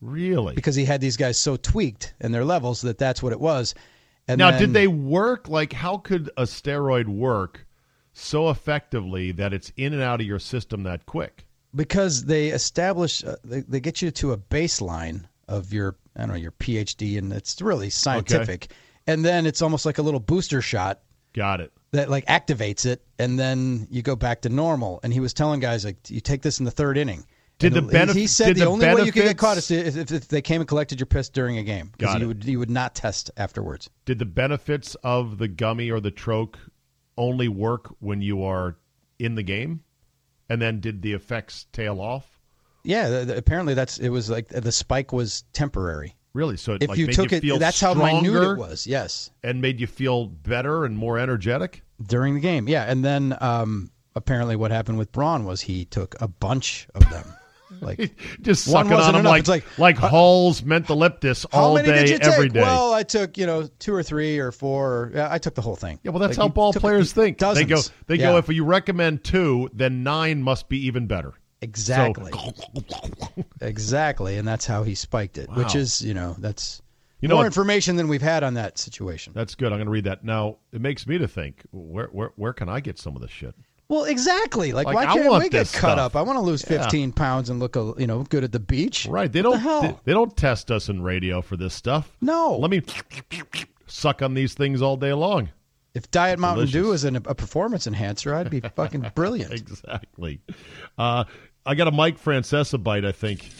[0.00, 0.54] Really?
[0.54, 3.74] because he had these guys so tweaked in their levels that that's what it was.
[4.28, 5.48] And now, then- did they work?
[5.48, 7.66] Like, how could a steroid work
[8.12, 11.46] so effectively that it's in and out of your system that quick?
[11.74, 16.30] Because they establish, uh, they, they get you to a baseline of your, I don't
[16.30, 18.68] know, your PhD, and it's really scientific.
[19.06, 21.00] And then it's almost like a little booster shot
[21.34, 21.72] Got it.
[21.92, 25.00] That like activates it, and then you go back to normal.
[25.02, 27.24] And he was telling guys like, you take this in the third inning.
[27.58, 29.70] Did And the benef- He said the, the only way you could get caught is
[29.70, 32.44] if, if, if they came and collected your piss during a game because you would
[32.44, 33.90] you would not test afterwards.
[34.04, 36.58] Did the benefits of the gummy or the troke
[37.16, 38.76] only work when you are
[39.18, 39.82] in the game?
[40.48, 42.40] And then did the effects tail off?
[42.84, 46.14] Yeah, th- th- apparently that's it was like the spike was temporary.
[46.38, 46.56] Really?
[46.56, 48.86] So it If like, you made took you it, feel that's how minute it was.
[48.86, 51.82] Yes, and made you feel better and more energetic?
[52.06, 52.68] during the game.
[52.68, 57.08] Yeah, and then um, apparently what happened with Braun was he took a bunch of
[57.10, 57.24] them.
[57.80, 59.30] Like Just sucking on them enough.
[59.30, 62.26] like It's like, like, Hall's mentholyptus all day, did you take?
[62.26, 62.62] every day.
[62.62, 64.92] Well, I took you know two or three or four.
[64.92, 66.00] Or, yeah, I took the whole thing.
[66.02, 67.36] yeah, well, that's Like, how ball players think.
[67.38, 67.68] Dozens.
[67.68, 68.36] They go, they go.
[68.38, 71.34] If you recommend two, then nine must be even better.
[71.62, 75.48] Exactly, So, exactly, and that's how he spiked it.
[75.54, 76.82] Which is you know that's
[77.20, 79.32] You know more information than we've had on that situation.
[79.34, 79.72] that's good.
[79.72, 80.58] I'm going to read that now.
[80.72, 83.54] It makes me to think: where where where can I get some of this shit?
[83.90, 84.72] Well, exactly.
[84.74, 85.98] Like, Like, why can't we get cut stuff.
[85.98, 86.16] up?
[86.16, 86.82] I want to lose Yeah.
[86.82, 89.06] 15 pounds and look, a, you know, good at the beach.
[89.06, 89.32] Right?
[89.32, 89.62] They don't.
[89.62, 89.80] the?
[89.80, 92.14] They, they don't test us in radio for this stuff.
[92.20, 92.58] No.
[92.58, 92.82] Let me
[93.86, 95.48] suck on these things all day long.
[95.94, 99.52] If Diet Mountain Dew is an, a performance enhancer, I'd be fucking brilliant.
[99.58, 100.42] Exactly.
[100.98, 101.24] Uh,
[101.68, 103.04] I got a Mike Francesa bite.
[103.04, 103.50] I think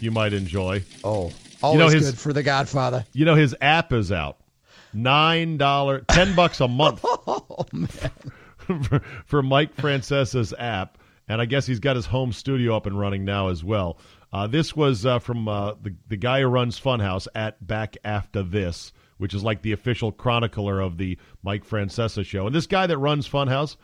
[0.00, 0.82] you might enjoy.
[1.04, 1.30] Oh,
[1.62, 3.04] always his- good for the Godfather.
[3.12, 4.38] You know his app is out.
[4.94, 7.88] Nine dollar, ten bucks a month Oh man,
[8.56, 10.96] for, for Mike Francesa's app,
[11.28, 13.98] and I guess he's got his home studio up and running now as well.
[14.32, 18.42] Uh, this was uh, from uh, the the guy who runs Funhouse at Back After
[18.42, 22.46] This, which is like the official chronicler of the Mike Francesa show.
[22.46, 23.76] And this guy that runs Funhouse,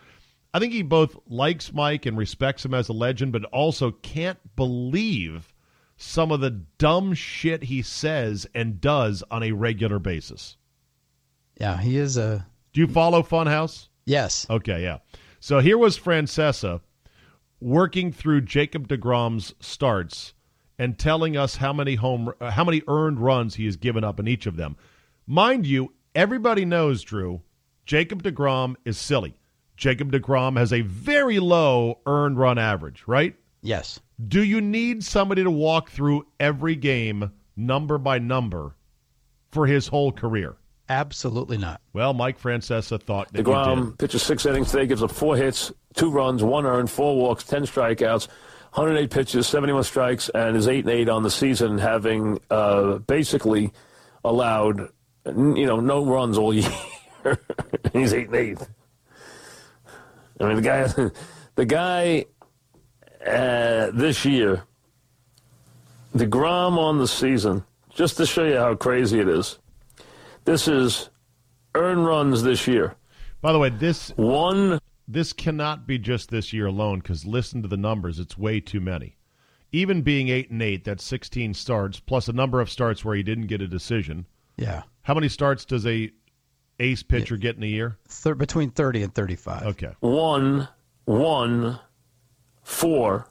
[0.54, 4.38] I think he both likes Mike and respects him as a legend, but also can't
[4.56, 5.52] believe
[5.96, 10.56] some of the dumb shit he says and does on a regular basis.
[11.60, 12.46] Yeah, he is a.
[12.72, 13.88] Do you follow Funhouse?
[14.04, 14.46] Yes.
[14.48, 14.98] Okay, yeah.
[15.40, 16.80] So here was Francesa
[17.60, 20.34] working through Jacob DeGrom's starts
[20.78, 24.20] and telling us how many home uh, how many earned runs he has given up
[24.20, 24.76] in each of them.
[25.26, 27.42] Mind you, everybody knows Drew,
[27.84, 29.38] Jacob DeGrom is silly.
[29.78, 33.36] Jacob DeGrom has a very low earned run average, right?
[33.62, 34.00] Yes.
[34.26, 38.74] Do you need somebody to walk through every game number by number
[39.52, 40.56] for his whole career?
[40.88, 41.80] Absolutely not.
[41.92, 46.10] Well, Mike Francesa thought that DeGrom pitches six innings today, gives up four hits, two
[46.10, 48.26] runs, one earned, four walks, ten strikeouts,
[48.72, 53.72] 108 pitches, 71 strikes, and is eight and eight on the season, having uh, basically
[54.24, 54.88] allowed
[55.24, 56.68] you know no runs all year.
[57.92, 58.58] He's eight and eight.
[60.40, 61.10] I mean, the guy,
[61.54, 62.24] the guy,
[63.26, 64.64] uh, this year,
[66.14, 69.58] the DeGrom on the season, just to show you how crazy it is.
[70.44, 71.10] This is
[71.74, 72.96] earn runs this year.
[73.40, 77.68] By the way, this one this cannot be just this year alone because listen to
[77.68, 79.16] the numbers; it's way too many.
[79.72, 83.22] Even being eight and eight, that's sixteen starts plus a number of starts where he
[83.22, 84.26] didn't get a decision.
[84.56, 84.82] Yeah.
[85.02, 86.10] How many starts does a
[86.80, 87.40] ace pitcher yeah.
[87.40, 87.98] get in a year?
[88.08, 89.66] Thir- between thirty and thirty-five.
[89.66, 89.92] Okay.
[90.00, 90.68] One,
[91.04, 91.78] one,
[92.62, 93.28] four,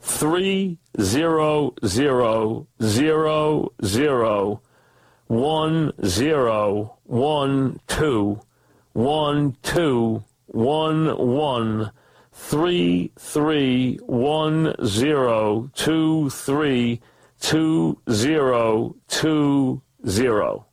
[0.00, 4.62] three, zero, zero, zero, zero
[5.30, 8.40] one zero one two
[8.94, 11.92] one two one one
[12.32, 17.00] three three one zero two three
[17.40, 20.66] two zero two zero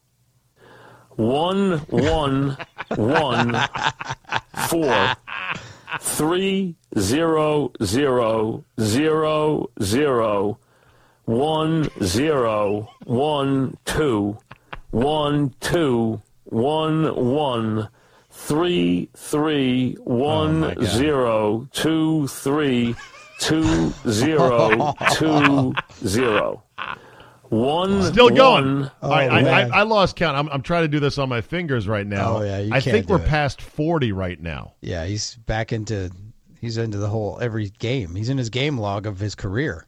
[1.18, 2.58] one one
[2.96, 3.56] one
[4.70, 5.16] four
[6.00, 10.58] three zero zero zero zero
[11.26, 14.38] one zero one two
[14.92, 17.90] one two one one
[18.32, 22.96] three three one oh zero two three
[23.40, 25.74] two zero two
[26.06, 26.64] zero.
[27.50, 28.82] One still going.
[28.82, 30.38] One, oh, I, I, I, lost count.
[30.38, 32.38] I'm, I'm trying to do this on my fingers right now.
[32.38, 33.28] Oh yeah, you I can't think we're it.
[33.28, 34.74] past forty right now.
[34.82, 36.12] Yeah, he's back into
[36.60, 38.16] he's into the whole every game.
[38.16, 39.86] He's in his game log of his career.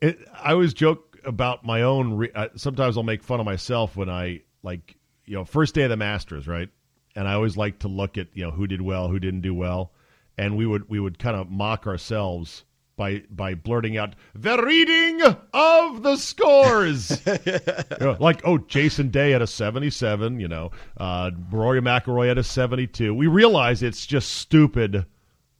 [0.00, 2.14] It, I always joke about my own.
[2.14, 5.82] Re- uh, sometimes I'll make fun of myself when I like you know first day
[5.82, 6.68] of the Masters, right?
[7.16, 9.54] And I always like to look at you know who did well, who didn't do
[9.54, 9.92] well,
[10.36, 12.64] and we would we would kind of mock ourselves
[12.98, 15.22] by by blurting out the reading
[15.54, 20.72] of the scores, you know, like oh Jason Day at a seventy seven, you know,
[20.98, 23.14] uh, Rory McIlroy at a seventy two.
[23.14, 25.06] We realize it's just stupid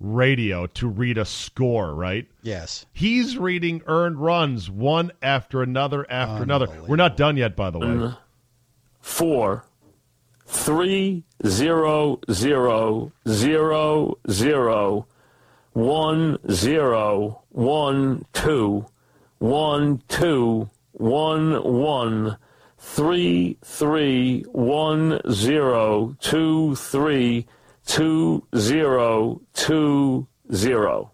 [0.00, 2.26] radio to read a score, right?
[2.42, 2.86] Yes.
[2.92, 6.68] He's reading earned runs one after another after another.
[6.86, 7.86] We're not done yet, by the way.
[7.86, 8.18] Mm.
[9.00, 9.64] Four,
[10.46, 15.06] three, zero, zero, zero, zero,
[15.72, 18.86] one, zero, one, two,
[19.38, 22.36] one, two, one, one,
[22.78, 27.46] three, three, one, zero, two, three
[27.88, 31.10] two zero two zero.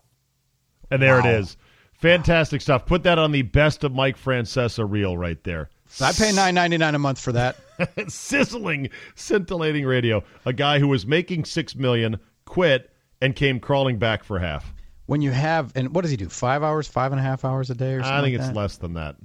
[0.91, 1.27] And there wow.
[1.27, 1.57] it is.
[1.95, 2.85] Fantastic stuff.
[2.85, 5.71] Put that on the best of Mike Francesa reel right there.
[6.01, 7.57] I pay nine ninety nine a month for that.
[8.09, 10.23] Sizzling, scintillating radio.
[10.45, 12.91] A guy who was making six million quit
[13.25, 14.75] and came crawling back for half.
[15.07, 16.29] When you have and what does he do?
[16.29, 18.13] Five hours, five and a half hours a day, or something?
[18.13, 18.57] I think like it's that?
[18.57, 19.17] less than that.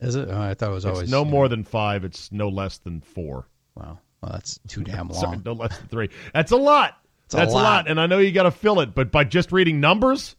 [0.00, 0.28] Is it?
[0.28, 1.48] Oh, I thought it was it's always no more know.
[1.48, 2.04] than five.
[2.04, 3.48] It's no less than four.
[3.74, 3.98] Wow.
[4.20, 5.20] Well, that's too damn long.
[5.20, 6.10] Sorry, no less than three.
[6.32, 6.98] That's a lot.
[7.26, 7.60] It's that's a lot.
[7.60, 7.88] a lot.
[7.88, 10.36] And I know you got to fill it, but by just reading numbers.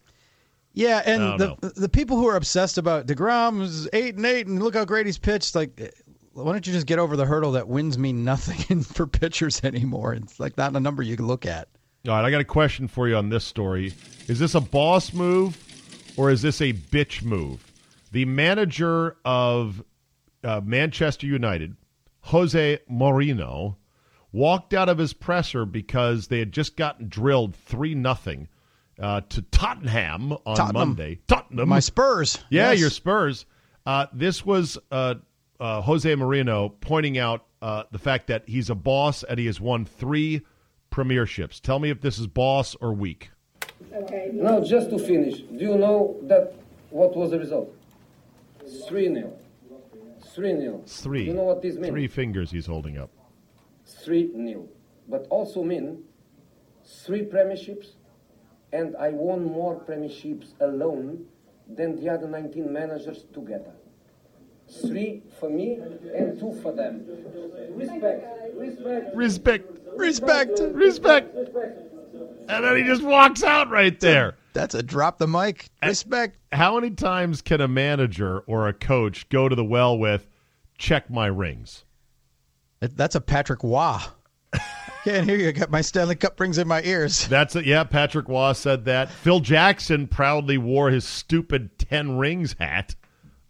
[0.73, 1.69] Yeah, and the know.
[1.69, 5.06] the people who are obsessed about Degrom is eight and eight, and look how great
[5.06, 5.56] he's pitched.
[5.56, 5.88] Like, eh,
[6.34, 10.13] why don't you just get over the hurdle that wins mean nothing for pitchers anymore?
[10.13, 11.69] It's like not a number you can look at.
[12.07, 13.91] All right, I got a question for you on this story.
[14.27, 15.57] Is this a boss move
[16.17, 17.71] or is this a bitch move?
[18.11, 19.83] The manager of
[20.43, 21.75] uh, Manchester United
[22.21, 23.77] Jose Mourinho
[24.31, 28.49] walked out of his presser because they had just gotten drilled 3 nothing
[28.99, 30.89] uh, to Tottenham on Tottenham.
[30.89, 31.19] Monday.
[31.27, 31.67] Tottenham.
[31.69, 32.37] My Spurs.
[32.49, 32.81] Yeah, yes.
[32.81, 33.47] your Spurs.
[33.83, 35.15] Uh, this was uh,
[35.59, 39.59] uh Jose Mourinho pointing out uh, the fact that he's a boss and he has
[39.59, 40.43] won three
[40.95, 41.60] premierships.
[41.60, 43.31] Tell me if this is boss or weak.
[43.93, 44.29] Okay.
[44.34, 46.53] Now, just to finish, do you know that
[46.89, 47.69] what was the result?
[48.88, 49.38] 3 nil.
[50.34, 50.84] 3 nil.
[50.88, 51.25] Three.
[51.25, 51.89] You know what this means?
[51.89, 53.10] Three fingers he's holding up.
[54.03, 54.67] 3 nil.
[55.08, 56.03] But also mean
[57.05, 57.89] three premierships,
[58.71, 61.25] and I won more premierships alone
[61.67, 63.74] than the other 19 managers together.
[64.69, 65.80] Three for me
[66.15, 67.06] and two for them.
[67.75, 68.25] Respect.
[68.56, 69.15] Respect.
[69.15, 69.80] Respect.
[69.95, 70.60] Respect.
[70.73, 71.36] Respect.
[72.47, 74.36] And then he just walks out right there.
[74.54, 75.69] That's a drop the mic.
[75.84, 76.38] Respect.
[76.51, 80.28] How many times can a manager or a coach go to the well with,
[80.78, 81.84] check my rings?
[82.80, 83.97] That's a Patrick Roy.
[85.04, 85.49] Can't hear you.
[85.49, 87.28] I got my Stanley Cup rings in my ears.
[87.28, 87.65] That's it.
[87.65, 89.10] Yeah, Patrick Roy said that.
[89.10, 92.95] Phil Jackson proudly wore his stupid 10 rings hat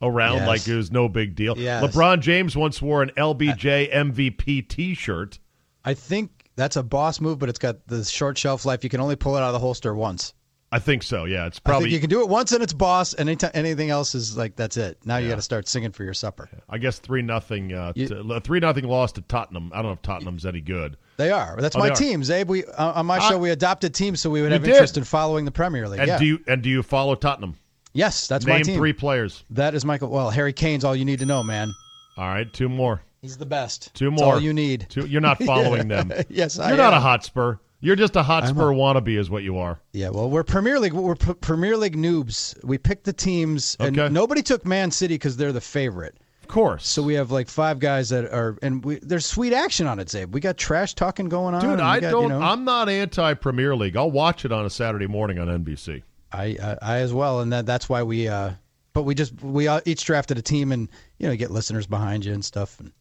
[0.01, 0.47] around Yes.
[0.47, 1.57] like it was no big deal.
[1.57, 1.83] Yes.
[1.83, 5.39] LeBron James once wore an LBJ MVP t shirt.
[5.83, 8.83] I think that's a boss move, but it's got the short shelf life.
[8.83, 10.33] You can only pull it out of the holster once.
[10.71, 11.23] I think so.
[11.25, 11.85] Yeah, it's I probably.
[11.85, 14.55] think you can do it once and it's boss, and anytime, anything else is like
[14.57, 14.97] that's it.
[15.05, 16.49] Now you got to start singing for your supper.
[16.67, 17.71] I guess three nothing.
[17.71, 19.71] Uh, You- to- three nothing loss to Tottenham.
[19.73, 20.97] I don't know if Tottenham's any good.
[21.17, 21.55] They are.
[21.61, 21.95] That's Oh, my they are.
[21.95, 22.49] teams, Abe.
[22.49, 24.73] We uh, on my I- show we adopted teams so we would have did.
[24.73, 25.99] interest in following the Premier League.
[26.01, 26.17] And yeah.
[26.19, 27.55] do you and do you follow Tottenham?
[27.95, 28.77] Yes, that's my Name team.
[28.77, 29.43] three players.
[29.49, 30.09] That is Michael.
[30.09, 31.73] Well, Harry Kane's all you need to know, man.
[32.17, 33.01] All right, two more.
[33.21, 33.93] He's the best.
[33.95, 34.33] Two That's more.
[34.35, 34.85] all you need.
[34.89, 36.11] Two, you're not following them.
[36.29, 36.99] yes, I You're not am.
[36.99, 37.55] a Hotspur.
[37.81, 39.79] You're just a Hotspur wannabe, is what you are.
[39.93, 40.93] Yeah, well, we're Premier League.
[40.93, 42.55] We're P- Premier League noobs.
[42.63, 44.11] We picked the teams, and Okay.
[44.13, 46.15] nobody took Man City because they're the favorite.
[46.41, 46.87] Of course.
[46.87, 50.07] So we have like five guys that are, and we, there's sweet action on it,
[50.07, 50.31] Czabe.
[50.31, 51.61] We got trash talking going on.
[51.61, 52.23] Dude, I got, don't.
[52.23, 53.97] You know, I'm not anti Premier League.
[53.97, 56.03] I'll watch it on a Saturday morning on NBC.
[56.35, 58.27] I, I, I as well, and that, that's why we.
[58.27, 58.51] uh
[58.93, 61.87] But we just we uh, each drafted a team, and you know, you get listeners
[61.87, 62.79] behind you and stuff.
[62.79, 62.91] And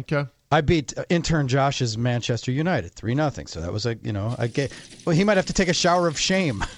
[0.00, 0.24] Okay.
[0.50, 3.46] I beat uh, intern Josh's Manchester United three nothing.
[3.46, 4.72] So that was a you know I get.
[5.04, 6.64] Well, he might have to take a shower of shame.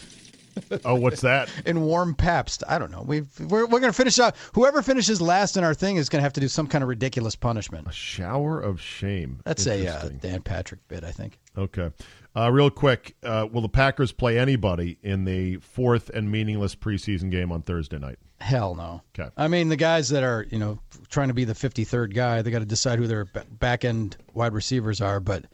[0.84, 1.48] Oh, what's that?
[1.66, 2.62] in warm Pabst.
[2.68, 3.02] I don't know.
[3.02, 4.36] We've, we're we're going to finish up.
[4.54, 6.88] Whoever finishes last in our thing is going to have to do some kind of
[6.88, 7.86] ridiculous punishment.
[7.88, 9.40] A shower of shame.
[9.44, 11.38] That's a uh, Dan Patrick bit, I think.
[11.56, 11.90] Okay.
[12.36, 17.30] Uh, real quick, uh, will the Packers play anybody in the fourth and meaningless preseason
[17.30, 18.18] game on Thursday night?
[18.40, 19.02] Hell no.
[19.18, 19.30] Okay.
[19.36, 22.42] I mean, the guys that are you know trying to be the fifty third guy,
[22.42, 25.20] they got to decide who their back end wide receivers are.
[25.20, 25.44] But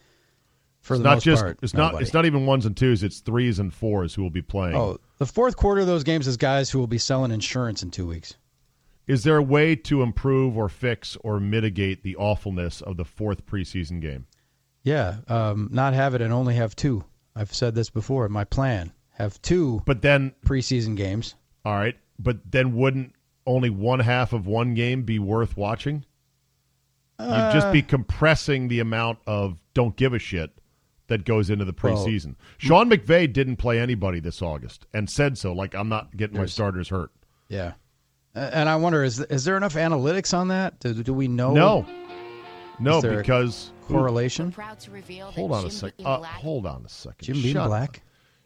[0.90, 1.42] for It's not just.
[1.42, 2.00] part, it's not.
[2.03, 3.03] It's not even ones and twos.
[3.03, 4.76] It's threes and fours who will be playing.
[4.76, 7.90] Oh, the fourth quarter of those games is guys who will be selling insurance in
[7.90, 8.35] two weeks.
[9.07, 13.44] Is there a way to improve or fix or mitigate the awfulness of the fourth
[13.46, 14.26] preseason game?
[14.83, 17.05] Yeah, um, not have it and only have two.
[17.35, 18.29] I've said this before.
[18.29, 21.35] My plan: have two But then, preseason games.
[21.64, 21.96] all right.
[22.18, 23.14] But then, wouldn't
[23.46, 26.05] only one half of one game be worth watching?
[27.18, 30.50] You'd just Uh, be compressing the amount of don't give a shit
[31.11, 32.37] that goes into the Well, preseason.
[32.57, 35.53] Sean McVay didn't play anybody this August and said so.
[35.53, 37.11] Like I'm not getting my starters hurt.
[37.49, 37.73] Yeah.
[38.35, 40.79] And I wonder is is there enough analytics on that?
[40.81, 41.87] Do, do we know No,
[42.79, 44.53] no, Is there a because correlation?
[44.53, 46.07] Proud to reveal that hold on a Jim second.
[46.07, 47.27] Uh, hold on a second.
[47.27, 47.88] Jim Beam Shut Black?
[47.96, 48.03] Up.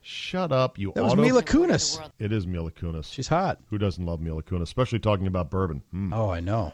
[0.07, 0.93] Shut up, you.
[0.95, 2.11] That was auto- Mila is the word of the Kunis.
[2.19, 3.11] It is Mila Kunis.
[3.13, 3.61] She's hot.
[3.71, 5.83] Who doesn't love Mila Kunis, especially talking about bourbon?
[5.93, 6.13] Hmm.
[6.13, 6.73] Oh, I know.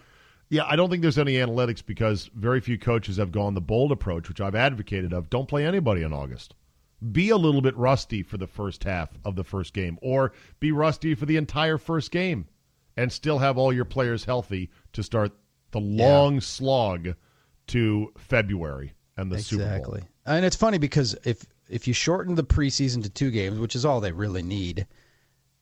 [0.50, 3.92] Yeah, I don't think there's any analytics because very few coaches have gone the bold
[3.92, 5.30] approach, which I've advocated of.
[5.30, 6.54] Don't play anybody in August.
[7.12, 10.72] Be a little bit rusty for the first half of the first game, or be
[10.72, 12.48] rusty for the entire first game,
[12.96, 15.32] and still have all your players healthy to start
[15.70, 17.14] the long slog
[17.68, 19.72] to February and the Super Bowl.
[19.72, 20.02] Exactly.
[20.26, 23.84] And it's funny because if if you shorten the preseason to two games, which is
[23.84, 24.86] all they really need,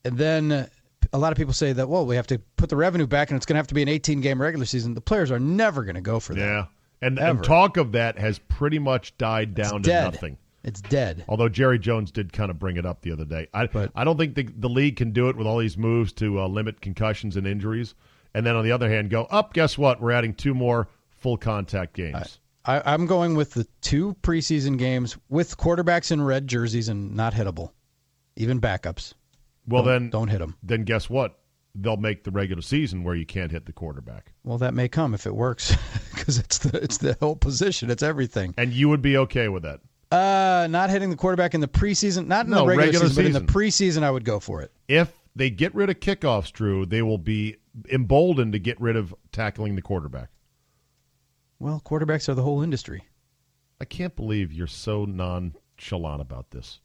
[0.04, 0.68] and then
[1.12, 3.36] a lot of people say that well, we have to put the revenue back, and
[3.36, 4.94] it's going to have to be an 18 game regular season.
[4.94, 6.40] The players are never going to go for that.
[6.40, 6.64] Yeah,
[7.00, 10.04] and, and talk of that has pretty much died It's down to dead.
[10.12, 10.38] nothing.
[10.64, 11.24] It's dead.
[11.28, 13.46] Although Jerry Jones did kind of bring it up the other day.
[13.54, 16.12] I, But- I don't think the, the league can do it with all these moves
[16.14, 17.94] to uh, limit concussions and injuries.
[18.34, 19.54] And then on the other hand, go up.
[19.54, 20.00] guess what?
[20.02, 22.38] We're adding two more full contact games.
[22.64, 27.32] I, I'm going with the two preseason games with quarterbacks in red jerseys and not
[27.32, 27.70] hittable,
[28.36, 29.14] even backups.
[29.68, 30.56] Well, Don't- then don't hit them.
[30.62, 31.38] Then guess what?
[31.74, 35.14] They'll make the regular season where you can't hit the quarterback, Well, that may come
[35.14, 35.76] if it works,
[36.14, 37.90] because it's the it's the whole position.
[37.90, 38.54] It's everything.
[38.58, 42.26] and you would be okay with that Uh, not hitting the quarterback in the preseason,
[42.26, 43.46] not in No, the regular, regular season, but in season.
[43.46, 44.72] the preseason, I would go for it.
[44.88, 46.50] if they get rid of kickoffs.
[46.52, 47.56] Drew, they will be
[47.92, 50.30] emboldened to get rid of tackling the quarterback.
[51.60, 53.04] Well, quarterbacks are the whole industry.
[53.80, 56.80] I can't believe you're so nonchalant about this.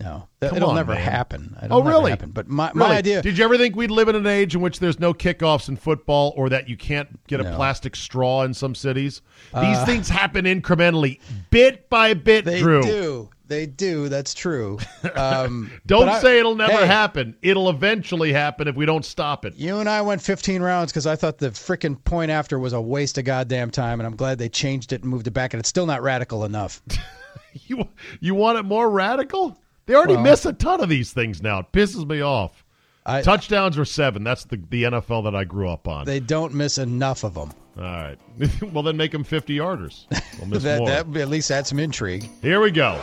[0.00, 1.02] No, Come it'll on, never man.
[1.02, 1.56] happen.
[1.60, 2.10] It'll Oh, never really?
[2.10, 2.30] Happen.
[2.30, 2.88] But my, Really?
[2.88, 3.20] my idea.
[3.20, 5.76] Did you ever think we'd live in an age in which there's no kickoffs in
[5.76, 7.50] football or that you can't get a No.
[7.50, 9.22] Uh, plastic straw in some cities?
[9.60, 11.18] These things happen incrementally,
[11.50, 12.82] bit by bit, they Drew.
[12.82, 13.30] do.
[13.48, 14.08] They do.
[14.08, 14.78] That's true.
[15.16, 17.34] Um, don't I, say it'll never hey, happen.
[17.42, 19.54] It'll eventually happen if we don't stop it.
[19.56, 22.80] You and I went 15 rounds because I thought the freaking point after was a
[22.80, 25.54] waste of goddamn time, and I'm glad they changed it and moved it back.
[25.54, 26.82] And it's still not radical enough.
[27.66, 27.88] you
[28.20, 29.56] you want it more radical?
[29.88, 31.60] They already well, miss a ton of these things now.
[31.60, 32.62] It pisses me off.
[33.06, 34.22] I, Touchdowns are seven.
[34.22, 36.04] That's the, the NFL that I grew up on.
[36.04, 37.54] They don't miss enough of them.
[37.78, 38.18] All right.
[38.74, 40.04] well, then make them 50 yarders.
[40.38, 40.88] We'll miss that, more.
[40.88, 42.28] That at least add some intrigue.
[42.42, 43.00] Here we go.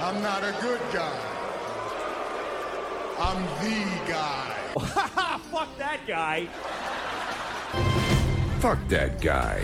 [0.00, 1.20] I'm not a good guy.
[3.18, 4.54] I'm the guy.
[5.50, 6.46] Fuck that guy.
[8.60, 9.60] Fuck that guy.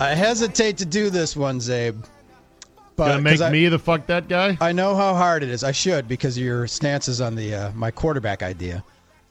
[0.00, 2.04] I hesitate to do this one, Czabe.
[2.96, 4.56] But Gonna make I, me the fuck that guy?
[4.60, 5.62] I know how hard it is.
[5.62, 8.82] I should because of your stances on the uh, my quarterback idea.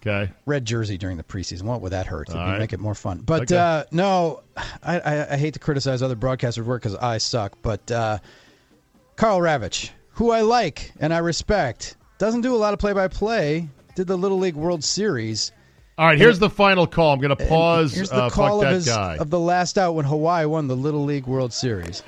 [0.06, 0.32] Okay.
[0.46, 1.64] Red jersey during the preseason.
[1.64, 2.30] What would that hurt?
[2.30, 2.60] It'd right.
[2.60, 3.22] make it more fun.
[3.26, 3.58] But okay.
[3.58, 4.44] uh, no,
[4.84, 7.58] I, I, I, hate to criticize other broadcasters' work because I suck.
[7.64, 8.20] But uh,
[9.16, 13.68] Karl Ravech, who I like and I respect, doesn't do a lot of play-by-play.
[13.96, 15.52] Did the Little League World Series.
[15.98, 17.14] All right, here's and, the final call.
[17.14, 17.94] I'm going to pause.
[17.94, 21.06] Here's the uh, call of, his, of the last out when Hawaii won the Little
[21.06, 22.04] League World Series.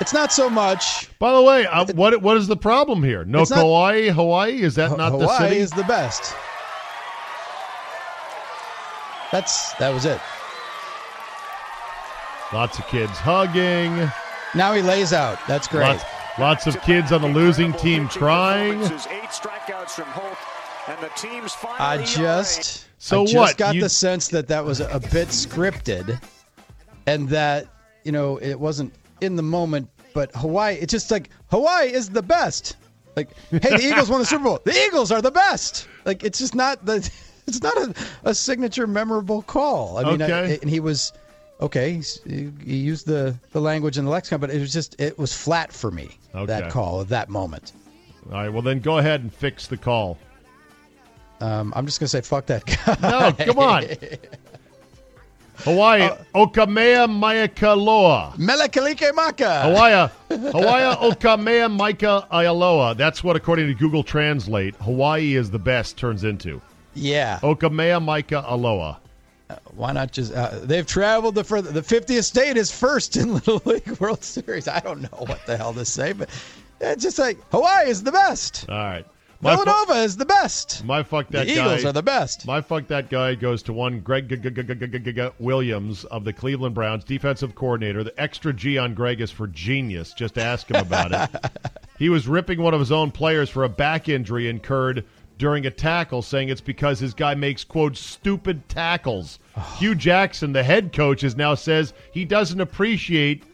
[0.00, 1.08] It's not so much.
[1.18, 3.24] By the way, uh, what what is the problem here?
[3.24, 5.56] No Kauai, Hawaii is that not Hawaii the city?
[5.56, 6.34] is the best.
[9.32, 10.20] That's that was it.
[12.52, 14.10] Lots of kids hugging.
[14.54, 15.38] Now he lays out.
[15.46, 15.88] That's great.
[15.88, 16.04] Lots,
[16.38, 18.80] lots of kids on the losing team crying.
[21.78, 23.56] I just so I just what?
[23.56, 23.80] got you...
[23.80, 26.20] the sense that that was a bit scripted,
[27.06, 27.66] and that
[28.04, 32.22] you know it wasn't in the moment, but Hawaii, it's just like Hawaii is the
[32.22, 32.76] best.
[33.16, 34.60] Like, hey, the Eagles won the Super Bowl.
[34.64, 35.88] The Eagles are the best.
[36.04, 37.08] Like, it's just not the.
[37.48, 39.96] It's not a, a signature memorable call.
[39.96, 40.32] I mean, okay.
[40.34, 41.14] I, and he was
[41.62, 42.02] okay.
[42.26, 45.32] He, he, used the the language in the lexicon, but it was just it was
[45.32, 46.10] flat for me.
[46.34, 46.44] Okay.
[46.44, 47.72] That call at that moment.
[48.26, 48.50] All right.
[48.50, 50.18] Well, then go ahead and fix the call.
[51.40, 52.96] Um, I'm just gonna say fuck that guy.
[53.00, 53.84] No, come on.
[55.64, 58.34] Hawaii, uh, Okamea Maikaloa.
[58.36, 59.62] Melekalike Maka.
[59.62, 60.08] Hawaii,
[60.52, 62.96] Hawaii, Okamea Maika Ialoa.
[62.96, 66.60] That's what, according to Google Translate, Hawaii is the best turns into.
[66.94, 67.40] Yeah.
[67.42, 68.98] Okamea Maika Aloa.
[69.50, 70.32] Uh, why not just?
[70.32, 71.72] Uh, they've traveled the further.
[71.72, 74.68] The 50th state is first in Little League World Series.
[74.68, 76.28] I don't know what the hell to say, but
[76.80, 78.66] it's just like Hawaii is the best.
[78.68, 79.06] All right.
[79.40, 80.84] My Villanova fu- is the best.
[80.84, 81.66] My fuck that the guy.
[81.66, 82.44] Eagles are the best.
[82.44, 88.02] My fuck that guy goes to one Gregg Williams of the Cleveland Browns, defensive coordinator.
[88.02, 90.12] The extra G on Greg is for genius.
[90.12, 91.50] Just ask him about it.
[91.98, 95.04] he was ripping one of his own players for a back injury incurred
[95.38, 99.38] during a tackle, saying it's because his guy makes quote stupid tackles.
[99.76, 103.44] Hue Jackson, the head coach, is now says he doesn't appreciate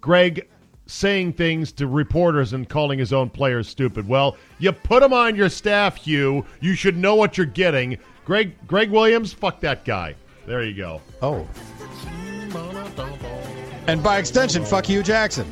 [0.00, 0.48] Gregg
[0.90, 4.06] saying things to reporters and calling his own players stupid.
[4.08, 6.44] Well, you put him on your staff, Hue.
[6.60, 7.98] You should know what you're getting.
[8.24, 10.14] Gregg Gregg Williams, fuck that guy.
[10.46, 11.00] There you go.
[11.22, 11.46] Oh.
[13.86, 15.50] And by extension, fuck Hue Jackson.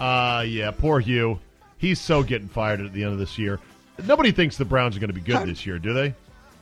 [0.00, 1.38] Uh yeah, poor Hue.
[1.78, 3.60] He's so getting fired at the end of this year.
[4.04, 6.14] Nobody thinks the Browns are going to be good this year, do they?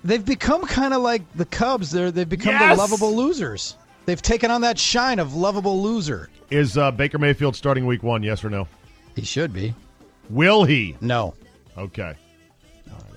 [0.05, 1.91] They've become kind of like the Cubs.
[1.91, 2.77] They're they've become yes!
[2.77, 3.77] the lovable losers.
[4.07, 6.29] They've taken on that shine of lovable loser.
[6.51, 8.23] Is uh, Baker Mayfield starting week one?
[8.23, 8.69] Yes or no?
[9.15, 9.75] He should be.
[10.31, 10.97] Will he?
[11.01, 11.35] No.
[11.77, 12.15] Okay.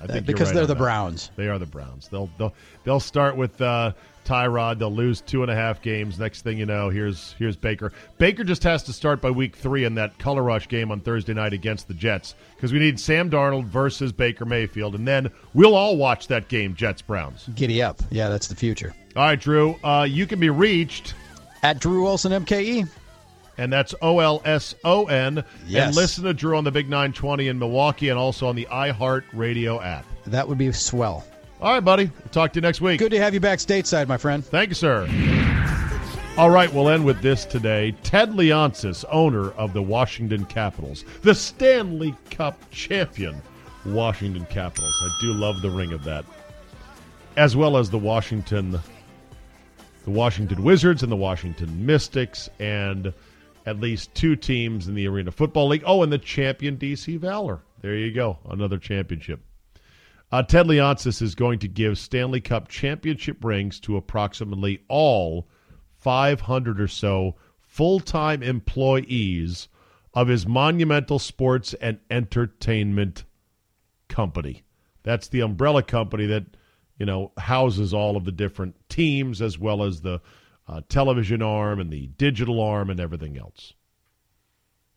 [0.01, 0.79] I think because right they're the that.
[0.79, 1.31] Browns.
[1.35, 2.07] They are the Browns.
[2.09, 2.53] They'll they'll
[2.83, 3.93] they'll start with uh,
[4.25, 4.77] Tyrod.
[4.79, 6.19] They'll lose two and a half games.
[6.19, 7.91] Next thing you know, here's here's Baker.
[8.17, 11.33] Baker just has to start by week three in that color rush game on Thursday
[11.33, 15.75] night against the Jets because we need Sam Darnold versus Baker Mayfield, and then we'll
[15.75, 17.49] all watch that game, Jets Browns.
[17.55, 17.99] Giddy up!
[18.11, 18.93] Yeah, that's the future.
[19.15, 19.75] All right, Drew.
[19.83, 21.15] Uh, you can be reached
[21.63, 22.87] at Drew Olson MKE.
[23.57, 25.43] And that's O L S O N.
[25.65, 25.87] Yes.
[25.87, 29.23] And listen to Drew on the Big 920 in Milwaukee and also on the iHeart
[29.33, 30.05] Radio app.
[30.27, 31.25] That would be swell.
[31.59, 32.05] All right, buddy.
[32.05, 32.99] We'll talk to you next week.
[32.99, 34.45] Good to have you back stateside, my friend.
[34.45, 35.07] Thank you, sir.
[36.37, 37.95] All right, we'll end with this today.
[38.03, 43.41] Ted Leonsis, owner of the Washington Capitals, the Stanley Cup champion
[43.87, 44.93] Washington Capitals.
[45.01, 46.25] I do love the ring of that.
[47.37, 48.79] As well as the Washington
[50.07, 53.13] the Washington Wizards and the Washington Mystics, and
[53.67, 55.83] at least two teams in the Arena Football League.
[55.85, 57.61] Oh, and the champion DC Valor.
[57.81, 59.41] There you go, another championship.
[60.31, 65.47] Uh, Ted Leonsis is going to give Stanley Cup championship rings to approximately all
[65.97, 69.67] 500 or so full time employees
[70.13, 73.25] of his monumental sports and entertainment
[74.07, 74.63] company.
[75.03, 76.45] That's the umbrella company that
[76.97, 80.21] you know houses all of the different teams as well as the
[80.67, 83.73] uh, television arm and the digital arm and everything else.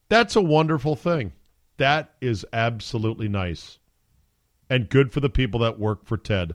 [0.08, 1.32] That's a wonderful thing.
[1.76, 3.78] That is absolutely nice
[4.68, 6.54] and good for the people that work for Ted.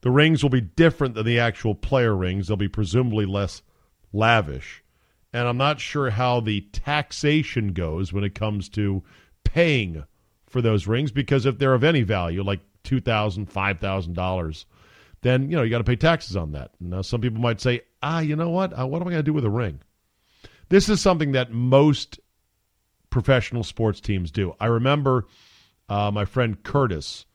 [0.00, 2.48] The rings will be different than the actual player rings.
[2.48, 3.62] They'll be presumably less
[4.12, 4.82] lavish.
[5.32, 9.02] And I'm not sure how the taxation goes when it comes to
[9.44, 10.04] paying
[10.46, 14.64] for those rings because if they're of any value, like $2,000, $5,000,
[15.22, 16.70] then, you know, you got to pay taxes on that.
[16.80, 18.78] Now, some people might say, ah, you know what?
[18.78, 19.80] Uh, what am I going to do with a ring?
[20.68, 22.18] This is something that most
[23.10, 24.54] professional sports teams do.
[24.60, 25.26] I remember
[25.88, 27.26] uh, my friend Curtis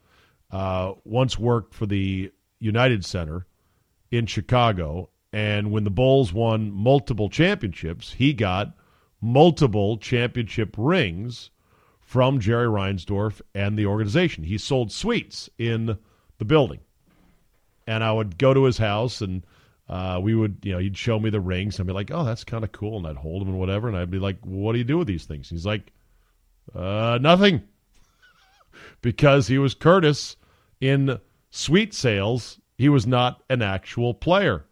[0.52, 3.48] uh, once worked for the United Center
[4.12, 8.76] in Chicago, and when the Bulls won multiple championships, he got
[9.22, 11.52] multiple championship rings
[12.02, 14.44] from Jerry Reinsdorf and the organization.
[14.44, 15.98] He sold suites in
[16.40, 16.82] the building.
[17.88, 19.46] And I would go to his house and
[19.92, 21.78] uh, we would, you know, he'd show me the rings.
[21.78, 22.98] I'd be like, oh, that's kind of cool.
[22.98, 23.90] And I'd hold them and whatever.
[23.90, 25.50] And I'd be like, what do you do with these things?
[25.50, 25.92] He's like,
[26.74, 27.62] uh, nothing.
[29.02, 30.38] because he was Curtis
[30.80, 31.20] in
[31.50, 34.64] sweet sales, he was not an actual player.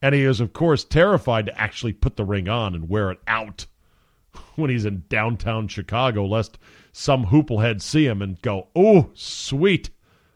[0.00, 3.18] And he is, of course, terrified to actually put the ring on and wear it
[3.26, 3.66] out
[4.54, 6.58] when he's in downtown Chicago, lest
[6.92, 9.90] some hooplehead see him and go, oh, sweet,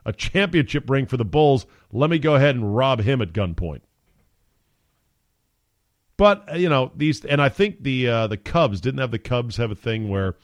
[0.05, 1.67] a championship ring for the Bulls.
[1.97, 3.81] Let me go ahead and rob him at gunpoint.
[6.17, 9.19] But uh, you know these, and I think the uh, the Cubs didn't have the
[9.19, 10.37] Cubs have a thing where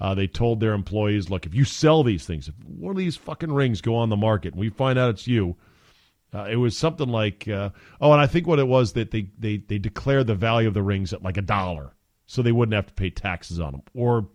[0.00, 3.16] uh, they told their employees, "Look, if you sell these things, if one of these
[3.16, 5.56] fucking rings go on the market, and we find out it's you,
[6.32, 9.30] uh, it was something like, uh, oh, and I think what it was that they
[9.38, 11.94] they they declared the value of the rings at like a dollar,
[12.26, 14.28] so they wouldn't have to pay taxes on them or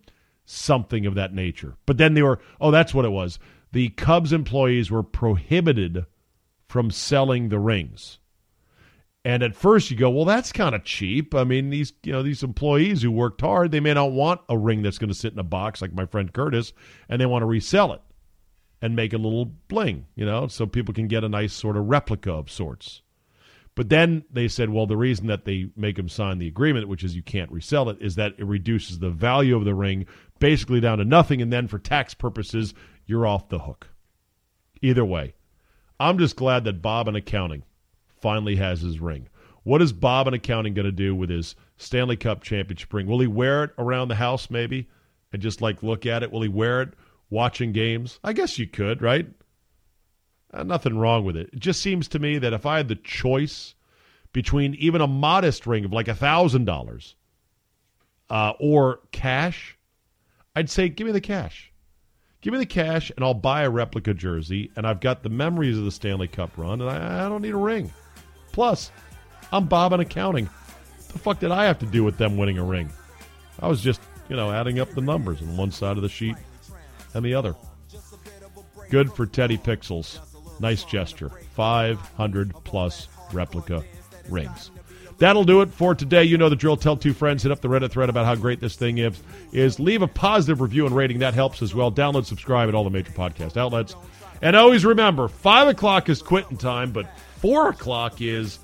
[0.44, 1.76] something of that nature.
[1.86, 3.38] But then they were, oh, that's what it was.
[3.72, 6.04] The Cubs employees were prohibited
[6.72, 8.18] from selling the rings.
[9.26, 11.34] And at first you go, well, that's kind of cheap.
[11.34, 14.56] I mean, these you know these employees who worked hard, they may not want a
[14.56, 16.72] ring that's going to sit in a box like my friend Curtis,
[17.10, 18.00] and they want to resell it
[18.80, 21.88] and make a little bling, you know, so people can get a nice sort of
[21.90, 23.02] replica of sorts.
[23.74, 27.04] But then they said, well, the reason that they make them sign the agreement, which
[27.04, 30.06] is you can't resell it, is that it reduces the value of the ring
[30.38, 32.72] basically down to nothing, and then for tax purposes,
[33.04, 33.88] you're off the hook.
[34.80, 35.34] Either way,
[36.02, 37.62] I'm just glad that Bob in accounting
[38.20, 39.28] finally has his ring.
[39.62, 43.06] What is Bob in accounting going to do with his Stanley Cup championship ring?
[43.06, 44.88] Will he wear it around the house maybe
[45.32, 46.32] and just like look at it?
[46.32, 46.94] Will he wear it
[47.30, 48.18] watching games?
[48.24, 49.28] I guess you could, right?
[50.52, 51.50] Uh, nothing wrong with it.
[51.52, 53.76] It just seems to me that if I had the choice
[54.32, 57.14] between even a modest ring of like a thousand dollars
[58.28, 59.78] uh, or cash,
[60.56, 61.71] I'd say give me the cash.
[62.42, 65.78] Give me the cash and I'll buy a replica jersey, and I've got the memories
[65.78, 67.92] of the Stanley Cup run, and I, I don't need a ring.
[68.50, 68.90] Plus,
[69.52, 70.50] I'm Bob in accounting.
[71.12, 72.90] the fuck did I have to do with them winning a ring?
[73.60, 76.36] I was just, you know, adding up the numbers on one side of the sheet
[77.14, 77.54] and the other.
[78.90, 80.18] Good for Teddy Pixels.
[80.58, 81.30] Nice gesture.
[81.54, 83.84] 500 plus replica
[84.28, 84.72] rings.
[85.22, 86.24] That'll do it for today.
[86.24, 86.76] You know the drill.
[86.76, 87.44] Tell two friends.
[87.44, 89.22] Hit up the Reddit thread about how great this thing is.
[89.52, 91.20] Is leave a positive review and rating.
[91.20, 91.92] That helps as well.
[91.92, 93.94] Download, subscribe at all the major podcast outlets.
[94.42, 97.06] And always remember, 5 o'clock is quitting time, but
[97.36, 98.58] 4 o'clock is,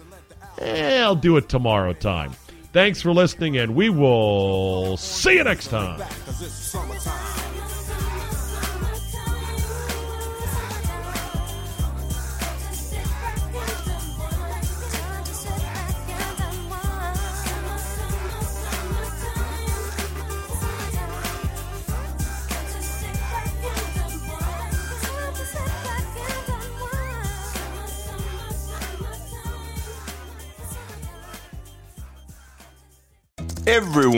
[0.59, 2.33] eh, I'll do it tomorrow time.
[2.73, 6.03] Thanks for listening, and we will see you next time.